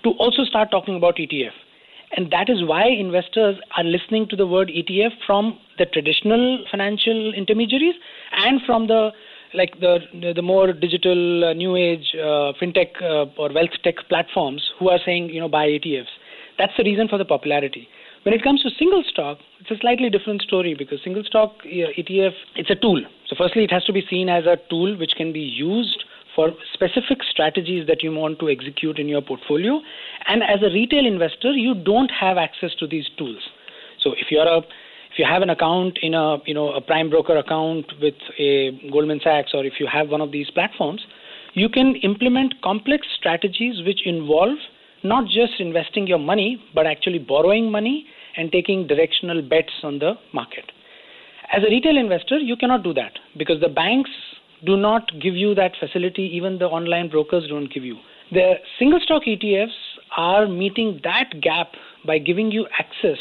to 0.04 0.10
also 0.12 0.44
start 0.44 0.70
talking 0.72 0.96
about 0.96 1.16
ETF. 1.18 1.52
And 2.16 2.32
that 2.32 2.50
is 2.50 2.64
why 2.66 2.88
investors 2.88 3.58
are 3.76 3.84
listening 3.84 4.28
to 4.30 4.36
the 4.36 4.48
word 4.48 4.70
ETF 4.70 5.12
from 5.26 5.60
the 5.78 5.86
traditional 5.86 6.64
financial 6.72 7.34
intermediaries 7.34 7.96
and 8.32 8.62
from 8.66 8.88
the 8.88 9.12
like 9.54 9.80
the 9.80 10.00
the 10.36 10.42
more 10.42 10.74
digital 10.74 11.46
uh, 11.46 11.54
new 11.54 11.76
age 11.76 12.16
uh, 12.16 12.52
fintech 12.60 13.02
uh, 13.02 13.26
or 13.38 13.52
wealth 13.54 13.76
tech 13.84 13.96
platforms 14.10 14.62
who 14.78 14.90
are 14.90 15.00
saying 15.06 15.30
you 15.30 15.40
know 15.40 15.50
buy 15.50 15.68
ETFs. 15.68 16.08
That's 16.58 16.74
the 16.78 16.84
reason 16.84 17.08
for 17.08 17.18
the 17.18 17.26
popularity. 17.26 17.88
When 18.28 18.34
it 18.34 18.44
comes 18.44 18.62
to 18.64 18.70
single 18.78 19.06
stock, 19.10 19.38
it's 19.62 19.72
a 19.72 19.78
slightly 19.80 20.10
different 20.10 20.42
story 20.42 20.76
because 20.78 21.00
single 21.02 21.24
stock 21.24 21.64
ETF, 21.64 22.34
it's 22.58 22.70
a 22.70 22.76
tool. 22.76 23.02
So 23.26 23.38
firstly, 23.38 23.64
it 23.64 23.72
has 23.72 23.86
to 23.86 23.94
be 23.94 24.04
seen 24.10 24.28
as 24.28 24.44
a 24.46 24.58
tool 24.70 24.98
which 24.98 25.12
can 25.16 25.32
be 25.32 25.40
used 25.40 26.04
for 26.36 26.52
specific 26.74 27.20
strategies 27.32 27.88
that 27.88 28.04
you 28.04 28.12
want 28.12 28.40
to 28.40 28.50
execute 28.50 29.00
in 29.00 29.08
your 29.08 29.22
portfolio. 29.22 29.80
And 30.28 30.44
as 30.44 30.62
a 30.62 30.66
retail 30.74 31.06
investor, 31.06 31.54
you 31.54 31.74
don't 31.74 32.12
have 32.12 32.36
access 32.38 32.76
to 32.80 32.86
these 32.86 33.06
tools. 33.18 33.40
So 34.02 34.12
if 34.12 34.28
you're 34.30 34.46
a 34.46 34.58
if 34.58 35.18
you 35.18 35.24
have 35.24 35.42
an 35.42 35.50
account 35.50 35.98
in 36.02 36.14
a 36.14 36.40
you 36.46 36.54
know 36.54 36.74
a 36.74 36.82
prime 36.82 37.10
broker 37.10 37.38
account 37.38 37.94
with 38.02 38.16
a 38.38 38.78
Goldman 38.92 39.22
Sachs 39.24 39.52
or 39.54 39.64
if 39.64 39.80
you 39.80 39.88
have 39.88 40.10
one 40.10 40.20
of 40.20 40.34
these 40.34 40.50
platforms, 40.50 41.00
you 41.54 41.70
can 41.70 41.96
implement 42.04 42.62
complex 42.62 43.08
strategies 43.18 43.86
which 43.86 44.06
involve 44.06 44.58
not 45.04 45.26
just 45.26 45.60
investing 45.60 46.08
your 46.08 46.20
money 46.20 46.62
but 46.74 46.86
actually 46.88 47.20
borrowing 47.20 47.72
money 47.72 48.06
and 48.36 48.52
taking 48.52 48.88
directional 48.88 49.42
bets 49.42 49.74
on 49.84 50.00
the 50.00 50.14
market. 50.34 50.72
As 51.52 51.64
a 51.64 51.70
retail 51.70 51.98
investor, 51.98 52.38
you 52.38 52.56
cannot 52.58 52.84
do 52.84 52.94
that 52.94 53.14
because 53.38 53.62
the 53.62 53.70
banks 53.70 54.12
do 54.66 54.76
not 54.76 55.12
give 55.22 55.36
you 55.36 55.56
that 55.56 55.72
facility, 55.80 56.24
even 56.34 56.60
the 56.60 56.66
online 56.66 57.10
brokers 57.10 57.48
don't 57.48 57.72
give 57.74 57.84
you. 57.84 57.98
The 58.32 58.56
single 58.78 59.00
stock 59.00 59.24
ETFs 59.26 59.70
are 60.18 60.48
meeting 60.48 61.00
that 61.04 61.42
gap 61.42 61.72
by 62.06 62.18
giving 62.18 62.52
you 62.52 62.68
access 62.78 63.18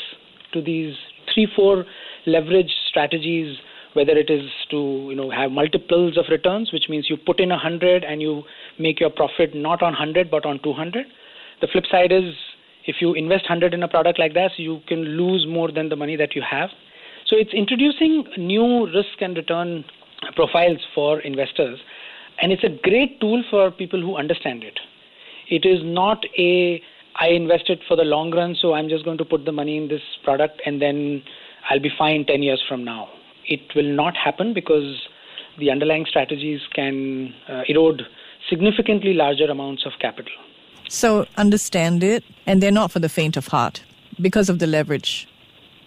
to 0.52 0.62
these 0.62 0.94
three, 1.32 1.46
four 1.54 1.84
leverage 2.26 2.72
strategies, 2.88 3.56
whether 3.92 4.12
it 4.12 4.30
is 4.30 4.50
to 4.70 5.06
you 5.08 5.14
know 5.14 5.30
have 5.30 5.52
multiples 5.52 6.16
of 6.16 6.24
returns, 6.30 6.72
which 6.72 6.88
means 6.88 7.08
you 7.08 7.16
put 7.16 7.38
in 7.38 7.52
a 7.52 7.58
hundred 7.58 8.04
and 8.04 8.20
you 8.20 8.42
make 8.78 8.98
your 8.98 9.10
profit 9.10 9.54
not 9.54 9.82
on 9.82 9.94
hundred 9.94 10.30
but 10.30 10.44
on 10.44 10.60
two 10.62 10.72
hundred. 10.72 11.06
The 11.60 11.68
flip 11.68 11.84
side 11.90 12.12
is 12.12 12.34
if 12.86 12.96
you 13.00 13.14
invest 13.14 13.44
100 13.44 13.74
in 13.74 13.82
a 13.82 13.88
product 13.88 14.18
like 14.18 14.34
this, 14.34 14.52
you 14.56 14.80
can 14.86 15.02
lose 15.04 15.46
more 15.48 15.70
than 15.70 15.88
the 15.88 15.96
money 15.96 16.16
that 16.16 16.36
you 16.36 16.42
have. 16.48 16.70
So 17.26 17.36
it's 17.36 17.52
introducing 17.52 18.24
new 18.36 18.86
risk 18.86 19.20
and 19.20 19.36
return 19.36 19.84
profiles 20.34 20.78
for 20.94 21.20
investors. 21.20 21.78
and 22.42 22.52
it's 22.52 22.64
a 22.64 22.68
great 22.82 23.18
tool 23.20 23.42
for 23.50 23.70
people 23.70 24.00
who 24.00 24.16
understand 24.16 24.62
it. 24.62 24.78
It 25.48 25.64
is 25.64 25.80
not 25.82 26.24
a 26.38 26.82
I 27.18 27.28
invested 27.28 27.80
for 27.88 27.96
the 27.96 28.04
long 28.04 28.30
run, 28.30 28.54
so 28.60 28.74
I'm 28.74 28.90
just 28.90 29.04
going 29.04 29.16
to 29.18 29.24
put 29.24 29.46
the 29.46 29.52
money 29.52 29.78
in 29.78 29.88
this 29.88 30.02
product 30.22 30.60
and 30.66 30.82
then 30.82 31.22
I'll 31.70 31.80
be 31.80 31.90
fine 31.96 32.26
10 32.26 32.42
years 32.42 32.62
from 32.68 32.84
now. 32.84 33.08
It 33.46 33.60
will 33.74 33.90
not 33.90 34.14
happen 34.16 34.52
because 34.52 35.00
the 35.58 35.70
underlying 35.70 36.04
strategies 36.06 36.60
can 36.74 37.32
uh, 37.48 37.62
erode 37.68 38.02
significantly 38.50 39.14
larger 39.14 39.46
amounts 39.46 39.86
of 39.86 39.92
capital. 39.98 40.32
So 40.88 41.26
understand 41.36 42.02
it, 42.04 42.24
and 42.46 42.62
they're 42.62 42.70
not 42.70 42.90
for 42.90 43.00
the 43.00 43.08
faint 43.08 43.36
of 43.36 43.48
heart 43.48 43.82
because 44.20 44.48
of 44.48 44.58
the 44.58 44.66
leverage 44.66 45.28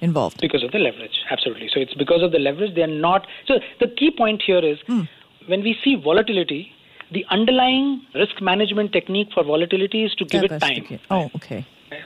involved. 0.01 0.41
Because 0.41 0.63
of 0.63 0.71
the 0.71 0.79
leverage, 0.79 1.23
absolutely. 1.29 1.69
So 1.73 1.79
it's 1.79 1.93
because 1.93 2.21
of 2.21 2.31
the 2.31 2.39
leverage. 2.39 2.75
They're 2.75 2.87
not. 2.87 3.27
So 3.47 3.59
the 3.79 3.87
key 3.87 4.11
point 4.11 4.41
here 4.45 4.59
is 4.59 4.77
hmm. 4.87 5.03
when 5.47 5.61
we 5.61 5.77
see 5.83 5.95
volatility, 5.95 6.71
the 7.11 7.25
underlying 7.29 8.01
risk 8.13 8.41
management 8.41 8.93
technique 8.93 9.29
for 9.33 9.43
volatility 9.43 10.03
is 10.03 10.13
to 10.15 10.25
give 10.25 10.43
it 10.43 10.59
time. 10.59 10.99
Oh, 11.09 11.29
okay. 11.35 11.65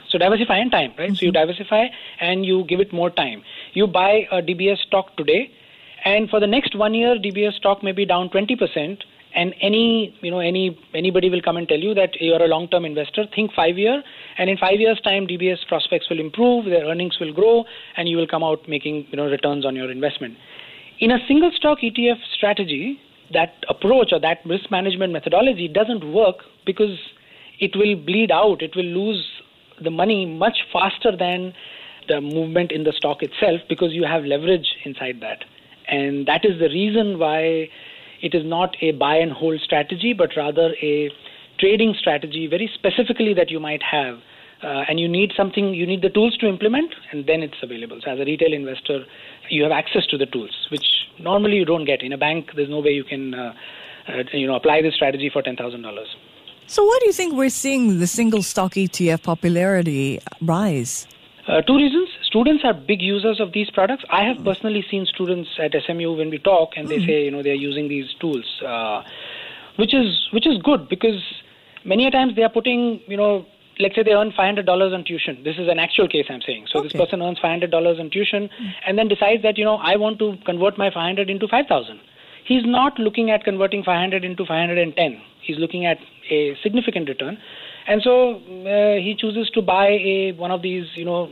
So 0.09 0.17
diversify 0.17 0.57
and 0.57 0.71
time, 0.71 0.93
right? 0.97 1.09
Mm-hmm. 1.09 1.15
So 1.15 1.25
you 1.25 1.31
mm-hmm. 1.31 1.47
diversify 1.47 1.87
and 2.19 2.45
you 2.45 2.63
give 2.65 2.79
it 2.79 2.93
more 2.93 3.09
time. 3.09 3.43
You 3.73 3.87
buy 3.87 4.27
a 4.31 4.41
DBS 4.41 4.77
stock 4.87 5.15
today, 5.17 5.51
and 6.05 6.29
for 6.29 6.39
the 6.39 6.47
next 6.47 6.75
one 6.75 6.93
year, 6.93 7.15
DBS 7.15 7.53
stock 7.55 7.83
may 7.83 7.91
be 7.91 8.05
down 8.05 8.29
20%, 8.29 9.01
and 9.35 9.53
any 9.61 10.15
you 10.21 10.31
know 10.31 10.39
any 10.39 10.77
anybody 10.93 11.29
will 11.29 11.41
come 11.41 11.57
and 11.57 11.67
tell 11.67 11.79
you 11.79 11.93
that 11.93 12.19
you're 12.19 12.41
a 12.41 12.47
long 12.47 12.67
term 12.67 12.85
investor. 12.85 13.25
Think 13.35 13.51
5 13.53 13.77
year 13.77 14.03
and 14.37 14.49
in 14.49 14.57
5 14.57 14.79
years 14.79 14.99
time 15.01 15.27
DBS 15.27 15.67
prospects 15.67 16.09
will 16.09 16.19
improve 16.19 16.65
their 16.65 16.85
earnings 16.85 17.19
will 17.19 17.33
grow 17.33 17.65
and 17.97 18.07
you 18.07 18.17
will 18.17 18.27
come 18.27 18.43
out 18.43 18.67
making 18.67 19.07
you 19.09 19.17
know 19.17 19.25
returns 19.25 19.65
on 19.65 19.75
your 19.75 19.91
investment. 19.91 20.37
In 20.99 21.11
a 21.11 21.19
single 21.27 21.51
stock 21.55 21.79
ETF 21.79 22.19
strategy 22.35 22.99
that 23.33 23.55
approach 23.69 24.09
or 24.11 24.19
that 24.19 24.39
risk 24.45 24.69
management 24.69 25.11
methodology 25.11 25.67
doesn't 25.67 26.13
work 26.13 26.37
because 26.65 26.97
it 27.59 27.75
will 27.75 27.95
bleed 27.95 28.31
out 28.31 28.61
it 28.61 28.75
will 28.75 28.91
lose 29.01 29.25
the 29.81 29.89
money 29.89 30.25
much 30.25 30.57
faster 30.71 31.15
than 31.15 31.53
the 32.07 32.21
movement 32.21 32.71
in 32.71 32.83
the 32.83 32.91
stock 32.91 33.23
itself 33.23 33.61
because 33.69 33.91
you 33.91 34.05
have 34.05 34.23
leverage 34.23 34.75
inside 34.85 35.19
that. 35.21 35.45
And 35.87 36.27
that 36.27 36.45
is 36.45 36.59
the 36.59 36.69
reason 36.69 37.19
why 37.19 37.69
it 38.23 38.33
is 38.33 38.43
not 38.45 38.75
a 38.81 38.91
buy 38.91 39.17
and 39.17 39.31
hold 39.31 39.59
strategy, 39.59 40.13
but 40.17 40.29
rather 40.35 40.73
a 40.81 41.11
trading 41.59 41.93
strategy, 41.99 42.47
very 42.47 42.71
specifically 42.73 43.33
that 43.33 43.51
you 43.51 43.59
might 43.59 43.83
have. 43.83 44.17
Uh, 44.63 44.85
and 44.87 44.97
you 44.97 45.09
need 45.09 45.33
something, 45.35 45.73
you 45.73 45.85
need 45.85 46.01
the 46.01 46.09
tools 46.09 46.37
to 46.37 46.47
implement, 46.47 46.95
and 47.11 47.25
then 47.27 47.43
it's 47.43 47.57
available. 47.61 47.99
So, 48.01 48.11
as 48.11 48.19
a 48.19 48.23
retail 48.23 48.53
investor, 48.53 49.03
you 49.49 49.61
have 49.63 49.73
access 49.73 50.05
to 50.07 50.17
the 50.17 50.25
tools, 50.25 50.51
which 50.71 50.85
normally 51.19 51.57
you 51.57 51.65
don't 51.65 51.83
get. 51.83 52.01
In 52.01 52.13
a 52.13 52.17
bank, 52.17 52.51
there's 52.55 52.69
no 52.69 52.79
way 52.79 52.91
you 52.91 53.03
can, 53.03 53.33
uh, 53.33 53.53
uh, 54.07 54.23
you 54.31 54.47
know, 54.47 54.55
apply 54.55 54.81
this 54.81 54.95
strategy 54.95 55.29
for 55.29 55.41
ten 55.41 55.57
thousand 55.57 55.81
dollars. 55.81 56.07
So, 56.67 56.81
why 56.85 56.97
do 57.01 57.07
you 57.07 57.11
think 57.11 57.33
we're 57.33 57.49
seeing 57.49 57.99
the 57.99 58.07
single 58.07 58.41
stock 58.41 58.75
ETF 58.75 59.23
popularity 59.23 60.21
rise? 60.41 61.07
Uh, 61.45 61.61
two 61.61 61.75
reasons. 61.75 62.07
Students 62.33 62.63
are 62.65 62.73
big 62.73 62.99
users 62.99 63.39
of 63.39 63.53
these 63.53 63.69
products. 63.69 64.03
I 64.09 64.23
have 64.23 64.43
personally 64.43 64.83
seen 64.89 65.05
students 65.05 65.51
at 65.59 65.71
SMU 65.85 66.17
when 66.17 66.31
we 66.31 66.39
talk, 66.39 66.71
and 66.75 66.89
they 66.89 66.97
mm-hmm. 66.97 67.05
say, 67.05 67.25
you 67.25 67.29
know, 67.29 67.43
they're 67.43 67.53
using 67.53 67.87
these 67.87 68.07
tools, 68.19 68.43
uh, 68.65 69.03
which 69.75 69.93
is 69.93 70.29
which 70.31 70.47
is 70.47 70.57
good 70.63 70.89
because 70.89 71.21
many 71.85 72.07
a 72.07 72.11
times 72.11 72.35
they 72.35 72.41
are 72.41 72.49
putting, 72.49 73.01
you 73.05 73.17
know, 73.17 73.45
let's 73.77 73.93
say 73.93 74.01
they 74.01 74.13
earn 74.13 74.31
$500 74.31 74.67
on 74.67 75.03
tuition. 75.03 75.43
This 75.43 75.57
is 75.59 75.69
an 75.69 75.77
actual 75.77 76.07
case 76.07 76.25
I'm 76.27 76.41
saying. 76.41 76.65
So 76.71 76.79
okay. 76.79 76.87
this 76.87 76.99
person 76.99 77.21
earns 77.21 77.37
$500 77.37 77.99
on 77.99 78.09
tuition 78.09 78.49
mm-hmm. 78.49 78.69
and 78.87 78.97
then 78.97 79.09
decides 79.09 79.43
that, 79.43 79.59
you 79.59 79.65
know, 79.65 79.75
I 79.75 79.95
want 79.97 80.17
to 80.17 80.33
convert 80.43 80.75
my 80.75 80.89
500 80.89 81.29
into 81.29 81.47
5,000. 81.47 81.99
He's 82.45 82.65
not 82.65 82.97
looking 82.97 83.29
at 83.29 83.43
converting 83.43 83.83
500 83.83 84.25
into 84.25 84.43
510. 84.43 85.21
He's 85.43 85.59
looking 85.59 85.85
at 85.85 85.99
a 86.31 86.57
significant 86.63 87.09
return 87.09 87.37
and 87.87 88.01
so 88.01 88.35
uh, 88.35 88.95
he 88.95 89.15
chooses 89.17 89.49
to 89.51 89.61
buy 89.61 89.87
a 89.87 90.31
one 90.33 90.51
of 90.51 90.61
these 90.61 90.85
you 90.95 91.05
know 91.05 91.29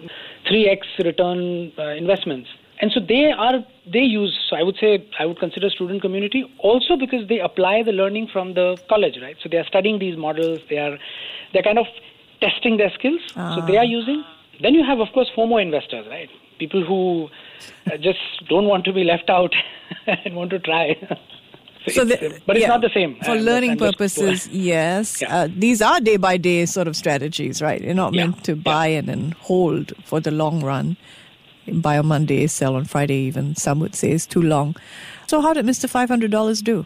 3x 0.49 0.81
return 0.99 1.71
uh, 1.77 1.89
investments 1.89 2.49
and 2.81 2.91
so 2.91 2.99
they 2.99 3.31
are 3.31 3.63
they 3.91 3.99
use 3.99 4.37
so 4.49 4.55
i 4.55 4.63
would 4.63 4.75
say 4.77 5.07
i 5.19 5.25
would 5.25 5.39
consider 5.39 5.69
student 5.69 6.01
community 6.01 6.43
also 6.59 6.97
because 6.97 7.27
they 7.29 7.39
apply 7.39 7.83
the 7.83 7.91
learning 7.91 8.27
from 8.33 8.53
the 8.53 8.77
college 8.89 9.17
right 9.21 9.37
so 9.41 9.49
they 9.49 9.57
are 9.57 9.65
studying 9.65 9.99
these 9.99 10.17
models 10.17 10.59
they 10.69 10.77
are 10.77 10.97
they're 11.53 11.63
kind 11.63 11.79
of 11.79 11.85
testing 12.41 12.77
their 12.77 12.91
skills 12.91 13.21
uh. 13.35 13.55
so 13.55 13.65
they 13.65 13.77
are 13.77 13.89
ah. 13.89 13.97
using 13.99 14.23
then 14.61 14.73
you 14.73 14.83
have 14.83 14.99
of 14.99 15.07
course 15.13 15.29
fomo 15.35 15.61
investors 15.61 16.05
right 16.09 16.29
people 16.59 16.83
who 16.83 17.29
uh, 17.91 17.97
just 17.97 18.19
don't 18.49 18.65
want 18.65 18.83
to 18.85 18.93
be 18.93 19.03
left 19.03 19.29
out 19.29 19.53
and 20.07 20.35
want 20.35 20.49
to 20.49 20.59
try 20.59 20.95
so 21.87 22.05
the, 22.05 22.39
but 22.45 22.55
it's 22.55 22.63
yeah, 22.63 22.67
not 22.67 22.81
the 22.81 22.89
same. 22.93 23.15
For 23.23 23.31
uh, 23.31 23.35
learning 23.35 23.77
purposes, 23.77 24.45
just, 24.45 24.51
yes. 24.51 25.21
Yeah. 25.21 25.35
Uh, 25.35 25.47
these 25.49 25.81
are 25.81 25.99
day 25.99 26.17
by 26.17 26.37
day 26.37 26.65
sort 26.65 26.87
of 26.87 26.95
strategies, 26.95 27.61
right? 27.61 27.81
You're 27.81 27.93
not 27.93 28.13
yeah. 28.13 28.27
meant 28.27 28.43
to 28.45 28.55
buy 28.55 28.87
and 28.87 29.07
then 29.07 29.35
hold 29.39 29.93
for 30.05 30.19
the 30.19 30.31
long 30.31 30.63
run. 30.63 30.97
Buy 31.67 31.97
on 31.97 32.07
Monday, 32.07 32.47
sell 32.47 32.75
on 32.75 32.85
Friday, 32.85 33.15
even 33.15 33.55
some 33.55 33.79
would 33.79 33.95
say 33.95 34.11
is 34.11 34.25
too 34.25 34.41
long. 34.41 34.75
So, 35.27 35.41
how 35.41 35.53
did 35.53 35.65
Mr. 35.65 35.89
$500 35.89 36.63
do? 36.63 36.85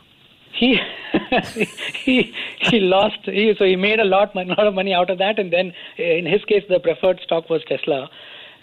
He 0.53 0.79
he 2.05 2.33
he 2.59 2.79
lost. 2.79 3.19
He, 3.23 3.53
so 3.57 3.65
he 3.65 3.75
made 3.75 3.99
a 3.99 4.05
lot, 4.05 4.35
a 4.35 4.43
lot 4.43 4.67
of 4.67 4.73
money 4.73 4.93
out 4.93 5.09
of 5.09 5.17
that, 5.17 5.39
and 5.39 5.51
then 5.51 5.73
in 5.97 6.25
his 6.25 6.43
case, 6.45 6.63
the 6.69 6.79
preferred 6.79 7.19
stock 7.23 7.49
was 7.49 7.61
Tesla. 7.67 8.09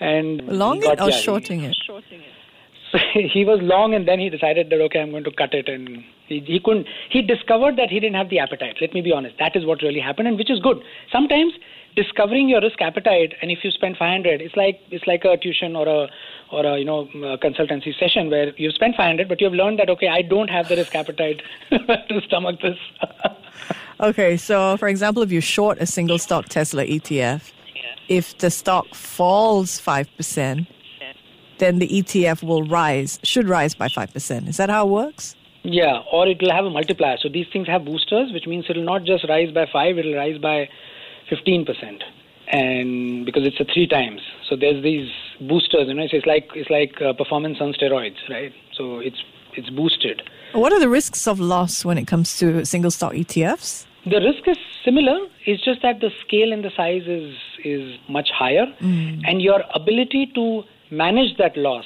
And 0.03 0.43
long 0.49 0.83
it 0.83 1.01
or 1.01 1.13
shorting 1.13 1.63
it? 1.63 1.77
Shorting 1.87 2.21
it. 2.21 2.35
So 2.91 2.99
he 3.15 3.45
was 3.45 3.61
long, 3.63 3.95
and 3.95 4.07
then 4.07 4.19
he 4.19 4.29
decided 4.29 4.69
that 4.71 4.81
okay, 4.87 5.01
I'm 5.01 5.13
going 5.13 5.25
to 5.25 5.31
cut 5.31 5.55
it, 5.55 5.69
and 5.69 6.05
he, 6.27 6.41
he 6.41 6.61
couldn't. 6.63 6.89
He 7.09 7.23
discovered 7.23 7.77
that 7.77 7.89
he 7.89 8.01
didn't 8.01 8.17
have 8.17 8.29
the 8.29 8.41
appetite. 8.41 8.77
Let 8.81 8.93
me 8.95 9.01
be 9.01 9.13
honest. 9.13 9.37
That 9.39 9.55
is 9.55 9.65
what 9.65 9.81
really 9.81 10.01
happened, 10.01 10.29
and 10.29 10.37
which 10.37 10.51
is 10.51 10.59
good. 10.59 10.83
Sometimes 11.13 11.53
discovering 11.95 12.49
your 12.49 12.61
risk 12.61 12.83
appetite, 12.83 13.35
and 13.41 13.51
if 13.53 13.63
you 13.63 13.71
spend 13.71 13.97
500, 13.97 14.41
it's 14.41 14.57
like 14.57 14.81
it's 14.91 15.07
like 15.07 15.25
a 15.25 15.37
tuition 15.37 15.77
or 15.77 15.87
a 15.87 16.09
or 16.51 16.67
a 16.67 16.79
you 16.79 16.85
know 16.85 17.03
a 17.33 17.39
consultancy 17.39 17.97
session 17.99 18.29
where 18.29 18.53
you 18.57 18.71
spend 18.73 18.97
500, 18.97 19.29
but 19.29 19.41
you 19.41 19.47
have 19.47 19.55
learned 19.55 19.79
that 19.79 19.89
okay, 19.89 20.09
I 20.09 20.23
don't 20.23 20.49
have 20.49 20.69
the 20.69 20.77
risk 20.77 20.95
appetite 20.97 21.43
to 21.71 22.21
stomach 22.27 22.61
this. 22.61 22.79
okay, 24.01 24.37
so 24.37 24.77
for 24.79 24.89
example, 24.89 25.23
if 25.23 25.31
you 25.31 25.41
short 25.41 25.79
a 25.81 25.87
single 25.87 26.19
stock 26.19 26.49
Tesla 26.49 26.85
ETF, 26.85 27.53
if 28.09 28.39
the 28.39 28.51
stock 28.51 28.95
falls 28.95 29.79
five 29.79 30.09
percent 30.17 30.67
then 31.63 31.79
the 31.79 31.87
ETF 31.87 32.43
will 32.43 32.65
rise, 32.65 33.21
should 33.23 33.49
rise 33.49 33.73
by 33.73 33.87
5%. 33.87 34.49
Is 34.49 34.57
that 34.57 34.69
how 34.69 34.87
it 34.87 34.91
works? 34.91 35.37
Yeah, 35.63 36.03
or 36.11 36.27
it 36.27 36.43
will 36.43 36.51
have 36.51 36.65
a 36.65 36.71
multiplier. 36.71 37.19
So 37.19 37.29
these 37.29 37.47
things 37.53 37.69
have 37.69 37.85
boosters, 37.85 38.33
which 38.33 38.49
means 38.49 38.65
it 38.69 38.77
will 38.77 38.85
not 38.85 39.05
just 39.05 39.29
rise 39.29 39.53
by 39.53 39.67
5, 39.73 39.99
it 39.99 40.05
will 40.05 40.17
rise 40.17 40.39
by 40.39 40.69
15%. 41.31 42.03
And 42.49 43.25
because 43.25 43.47
it's 43.47 43.61
a 43.61 43.65
three 43.73 43.87
times, 43.87 44.21
so 44.49 44.57
there's 44.57 44.83
these 44.83 45.09
boosters. 45.41 45.87
You 45.87 45.95
know, 45.95 46.07
it's, 46.11 46.27
like 46.27 46.51
it's 46.55 46.69
like 46.69 47.01
uh, 47.01 47.13
performance 47.13 47.59
on 47.61 47.73
steroids, 47.73 48.29
right? 48.29 48.53
So 48.77 48.99
it's 48.99 49.23
it's 49.55 49.71
boosted. 49.71 50.23
What 50.53 50.73
are 50.73 50.81
the 50.81 50.89
risks 50.89 51.27
of 51.29 51.39
loss 51.39 51.85
when 51.85 51.97
it 51.97 52.07
comes 52.07 52.37
to 52.41 52.67
single 52.67 52.91
stock 52.91 53.13
ETFs? 53.13 53.87
The 54.05 54.21
risk 54.21 54.47
is 54.49 54.59
similar. 54.85 55.29
It's 55.47 55.65
just 55.65 55.81
that 55.83 56.01
the 56.01 56.11
scale 56.27 56.53
and 56.53 56.65
the 56.65 56.73
size 56.77 57.07
is 57.07 57.37
is 57.65 57.99
much 58.09 58.31
higher, 58.31 58.67
mm. 58.81 59.21
and 59.27 59.43
your 59.43 59.63
ability 59.75 60.31
to 60.35 60.63
manage 60.91 61.37
that 61.39 61.57
loss 61.57 61.85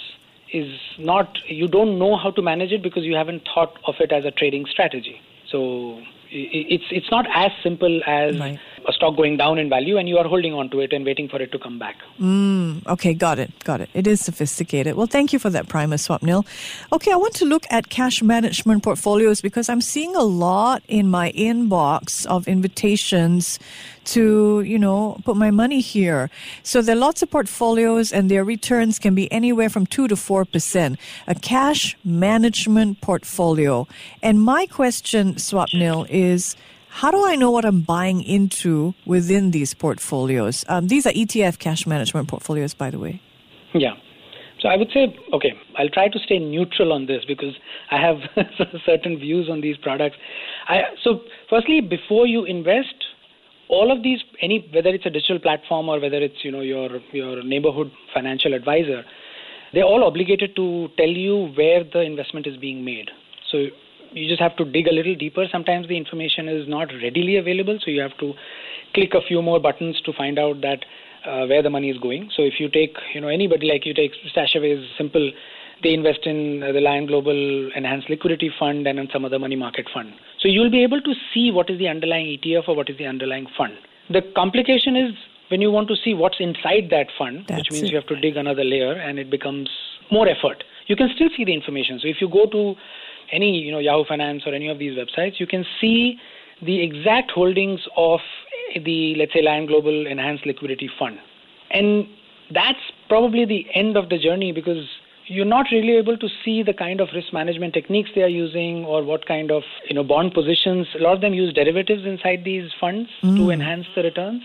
is 0.52 0.72
not 0.98 1.38
you 1.48 1.68
don't 1.68 1.98
know 1.98 2.16
how 2.16 2.30
to 2.30 2.42
manage 2.42 2.72
it 2.72 2.82
because 2.82 3.04
you 3.04 3.14
haven't 3.14 3.42
thought 3.52 3.78
of 3.86 3.94
it 4.00 4.12
as 4.12 4.24
a 4.24 4.30
trading 4.30 4.64
strategy 4.66 5.20
so 5.50 6.00
it's 6.30 6.84
it's 6.90 7.10
not 7.10 7.26
as 7.34 7.50
simple 7.62 8.00
as 8.06 8.38
right. 8.38 8.58
A 8.86 8.92
stock 8.92 9.16
going 9.16 9.36
down 9.36 9.58
in 9.58 9.68
value 9.68 9.96
and 9.98 10.08
you 10.08 10.16
are 10.18 10.28
holding 10.28 10.54
on 10.54 10.70
to 10.70 10.80
it 10.80 10.92
and 10.92 11.04
waiting 11.04 11.28
for 11.28 11.42
it 11.42 11.50
to 11.52 11.58
come 11.58 11.78
back. 11.78 11.96
Mm, 12.20 12.86
okay, 12.86 13.14
got 13.14 13.38
it, 13.38 13.52
got 13.64 13.80
it. 13.80 13.90
It 13.94 14.06
is 14.06 14.20
sophisticated. 14.20 14.94
Well, 14.94 15.08
thank 15.08 15.32
you 15.32 15.38
for 15.38 15.50
that 15.50 15.68
primer, 15.68 15.96
Swapnil. 15.96 16.46
Okay, 16.92 17.10
I 17.12 17.16
want 17.16 17.34
to 17.34 17.44
look 17.44 17.64
at 17.70 17.88
cash 17.88 18.22
management 18.22 18.84
portfolios 18.84 19.40
because 19.40 19.68
I'm 19.68 19.80
seeing 19.80 20.14
a 20.14 20.22
lot 20.22 20.82
in 20.86 21.08
my 21.08 21.32
inbox 21.32 22.26
of 22.26 22.46
invitations 22.46 23.58
to, 24.06 24.60
you 24.60 24.78
know, 24.78 25.20
put 25.24 25.36
my 25.36 25.50
money 25.50 25.80
here. 25.80 26.30
So 26.62 26.80
there 26.80 26.94
are 26.94 26.98
lots 26.98 27.22
of 27.22 27.30
portfolios 27.30 28.12
and 28.12 28.30
their 28.30 28.44
returns 28.44 29.00
can 29.00 29.16
be 29.16 29.30
anywhere 29.32 29.68
from 29.68 29.84
2 29.86 30.06
to 30.06 30.14
4%. 30.14 30.96
A 31.26 31.34
cash 31.34 31.96
management 32.04 33.00
portfolio. 33.00 33.88
And 34.22 34.40
my 34.40 34.66
question, 34.66 35.34
Swapnil, 35.34 36.06
is 36.08 36.54
how 36.96 37.10
do 37.10 37.26
I 37.26 37.36
know 37.36 37.50
what 37.50 37.66
I'm 37.66 37.82
buying 37.82 38.22
into 38.22 38.94
within 39.04 39.50
these 39.50 39.74
portfolios? 39.74 40.64
Um, 40.66 40.88
these 40.88 41.06
are 41.06 41.12
ETF 41.12 41.58
cash 41.58 41.86
management 41.86 42.28
portfolios, 42.28 42.72
by 42.72 42.90
the 42.90 42.98
way. 42.98 43.20
Yeah. 43.74 43.96
So 44.60 44.68
I 44.70 44.76
would 44.76 44.88
say, 44.94 45.14
okay, 45.34 45.52
I'll 45.76 45.90
try 45.90 46.08
to 46.08 46.18
stay 46.20 46.38
neutral 46.38 46.94
on 46.94 47.04
this 47.04 47.22
because 47.26 47.54
I 47.90 48.00
have 48.00 48.16
certain 48.86 49.18
views 49.18 49.50
on 49.50 49.60
these 49.60 49.76
products. 49.76 50.16
I, 50.68 50.84
so, 51.04 51.20
firstly, 51.50 51.82
before 51.82 52.26
you 52.26 52.46
invest, 52.46 52.94
all 53.68 53.92
of 53.92 54.02
these 54.02 54.20
any 54.40 54.66
whether 54.72 54.88
it's 54.88 55.04
a 55.04 55.10
digital 55.10 55.38
platform 55.38 55.90
or 55.90 56.00
whether 56.00 56.18
it's 56.18 56.44
you 56.44 56.50
know 56.50 56.60
your 56.60 57.00
your 57.10 57.42
neighborhood 57.42 57.90
financial 58.14 58.54
advisor 58.54 59.02
they're 59.72 59.82
all 59.82 60.04
obligated 60.04 60.54
to 60.54 60.88
tell 60.96 61.08
you 61.08 61.48
where 61.56 61.82
the 61.82 62.00
investment 62.00 62.46
is 62.46 62.56
being 62.56 62.84
made 62.84 63.10
so 63.50 63.66
You 64.16 64.26
just 64.26 64.40
have 64.40 64.56
to 64.56 64.64
dig 64.64 64.86
a 64.88 64.92
little 64.92 65.14
deeper. 65.14 65.44
Sometimes 65.52 65.88
the 65.88 65.96
information 65.96 66.48
is 66.48 66.66
not 66.66 66.88
readily 67.02 67.36
available, 67.36 67.78
so 67.84 67.90
you 67.90 68.00
have 68.00 68.16
to 68.18 68.32
click 68.94 69.12
a 69.12 69.20
few 69.20 69.42
more 69.42 69.60
buttons 69.60 70.00
to 70.06 70.12
find 70.14 70.38
out 70.38 70.62
that 70.62 70.86
uh, 71.26 71.44
where 71.46 71.62
the 71.62 71.68
money 71.68 71.90
is 71.90 71.98
going. 71.98 72.30
So 72.34 72.42
if 72.42 72.54
you 72.58 72.70
take, 72.70 72.96
you 73.14 73.20
know, 73.20 73.28
anybody 73.28 73.66
like 73.70 73.84
you 73.84 73.92
take 73.92 74.12
Stashaway's 74.34 74.88
simple, 74.96 75.30
they 75.82 75.92
invest 75.92 76.20
in 76.24 76.62
uh, 76.62 76.72
the 76.72 76.80
Lion 76.80 77.06
Global 77.06 77.70
Enhanced 77.76 78.08
Liquidity 78.08 78.50
Fund 78.58 78.86
and 78.86 78.98
in 78.98 79.08
some 79.12 79.26
other 79.26 79.38
money 79.38 79.56
market 79.56 79.86
fund. 79.92 80.14
So 80.40 80.48
you'll 80.48 80.70
be 80.70 80.82
able 80.82 81.02
to 81.02 81.12
see 81.34 81.50
what 81.50 81.68
is 81.68 81.78
the 81.78 81.88
underlying 81.88 82.26
ETF 82.38 82.68
or 82.68 82.76
what 82.76 82.88
is 82.88 82.96
the 82.96 83.06
underlying 83.06 83.46
fund. 83.58 83.74
The 84.08 84.22
complication 84.34 84.96
is 84.96 85.12
when 85.48 85.60
you 85.60 85.70
want 85.70 85.88
to 85.88 85.96
see 86.02 86.14
what's 86.14 86.36
inside 86.40 86.88
that 86.90 87.08
fund, 87.18 87.44
That's 87.48 87.58
which 87.58 87.72
means 87.72 87.84
it. 87.84 87.90
you 87.90 87.96
have 87.96 88.06
to 88.06 88.18
dig 88.18 88.38
another 88.38 88.64
layer 88.64 88.92
and 88.92 89.18
it 89.18 89.30
becomes 89.30 89.68
more 90.10 90.26
effort. 90.26 90.64
You 90.86 90.96
can 90.96 91.10
still 91.14 91.28
see 91.36 91.44
the 91.44 91.54
information. 91.54 91.98
So 92.00 92.08
if 92.08 92.16
you 92.20 92.28
go 92.28 92.46
to 92.46 92.74
any, 93.32 93.58
you 93.58 93.72
know, 93.72 93.78
Yahoo 93.78 94.04
Finance 94.04 94.42
or 94.46 94.54
any 94.54 94.68
of 94.68 94.78
these 94.78 94.96
websites, 94.96 95.40
you 95.40 95.46
can 95.46 95.64
see 95.80 96.18
the 96.62 96.82
exact 96.82 97.32
holdings 97.32 97.80
of 97.96 98.20
the, 98.74 99.14
let's 99.16 99.32
say, 99.32 99.42
Lion 99.42 99.66
Global 99.66 100.06
Enhanced 100.06 100.46
Liquidity 100.46 100.88
Fund. 100.98 101.18
And 101.70 102.06
that's 102.52 102.78
probably 103.08 103.44
the 103.44 103.66
end 103.74 103.96
of 103.96 104.08
the 104.08 104.18
journey 104.18 104.52
because 104.52 104.86
you're 105.26 105.44
not 105.44 105.66
really 105.72 105.96
able 105.96 106.16
to 106.16 106.28
see 106.44 106.62
the 106.62 106.72
kind 106.72 107.00
of 107.00 107.08
risk 107.14 107.32
management 107.32 107.74
techniques 107.74 108.10
they 108.14 108.22
are 108.22 108.28
using 108.28 108.84
or 108.84 109.02
what 109.02 109.26
kind 109.26 109.50
of 109.50 109.62
you 109.88 109.94
know 109.94 110.04
bond 110.04 110.32
positions 110.32 110.86
a 110.98 111.02
lot 111.02 111.14
of 111.14 111.20
them 111.20 111.34
use 111.34 111.52
derivatives 111.52 112.04
inside 112.04 112.42
these 112.44 112.70
funds 112.80 113.10
to 113.22 113.26
mm. 113.26 113.52
enhance 113.52 113.86
the 113.96 114.02
returns 114.02 114.42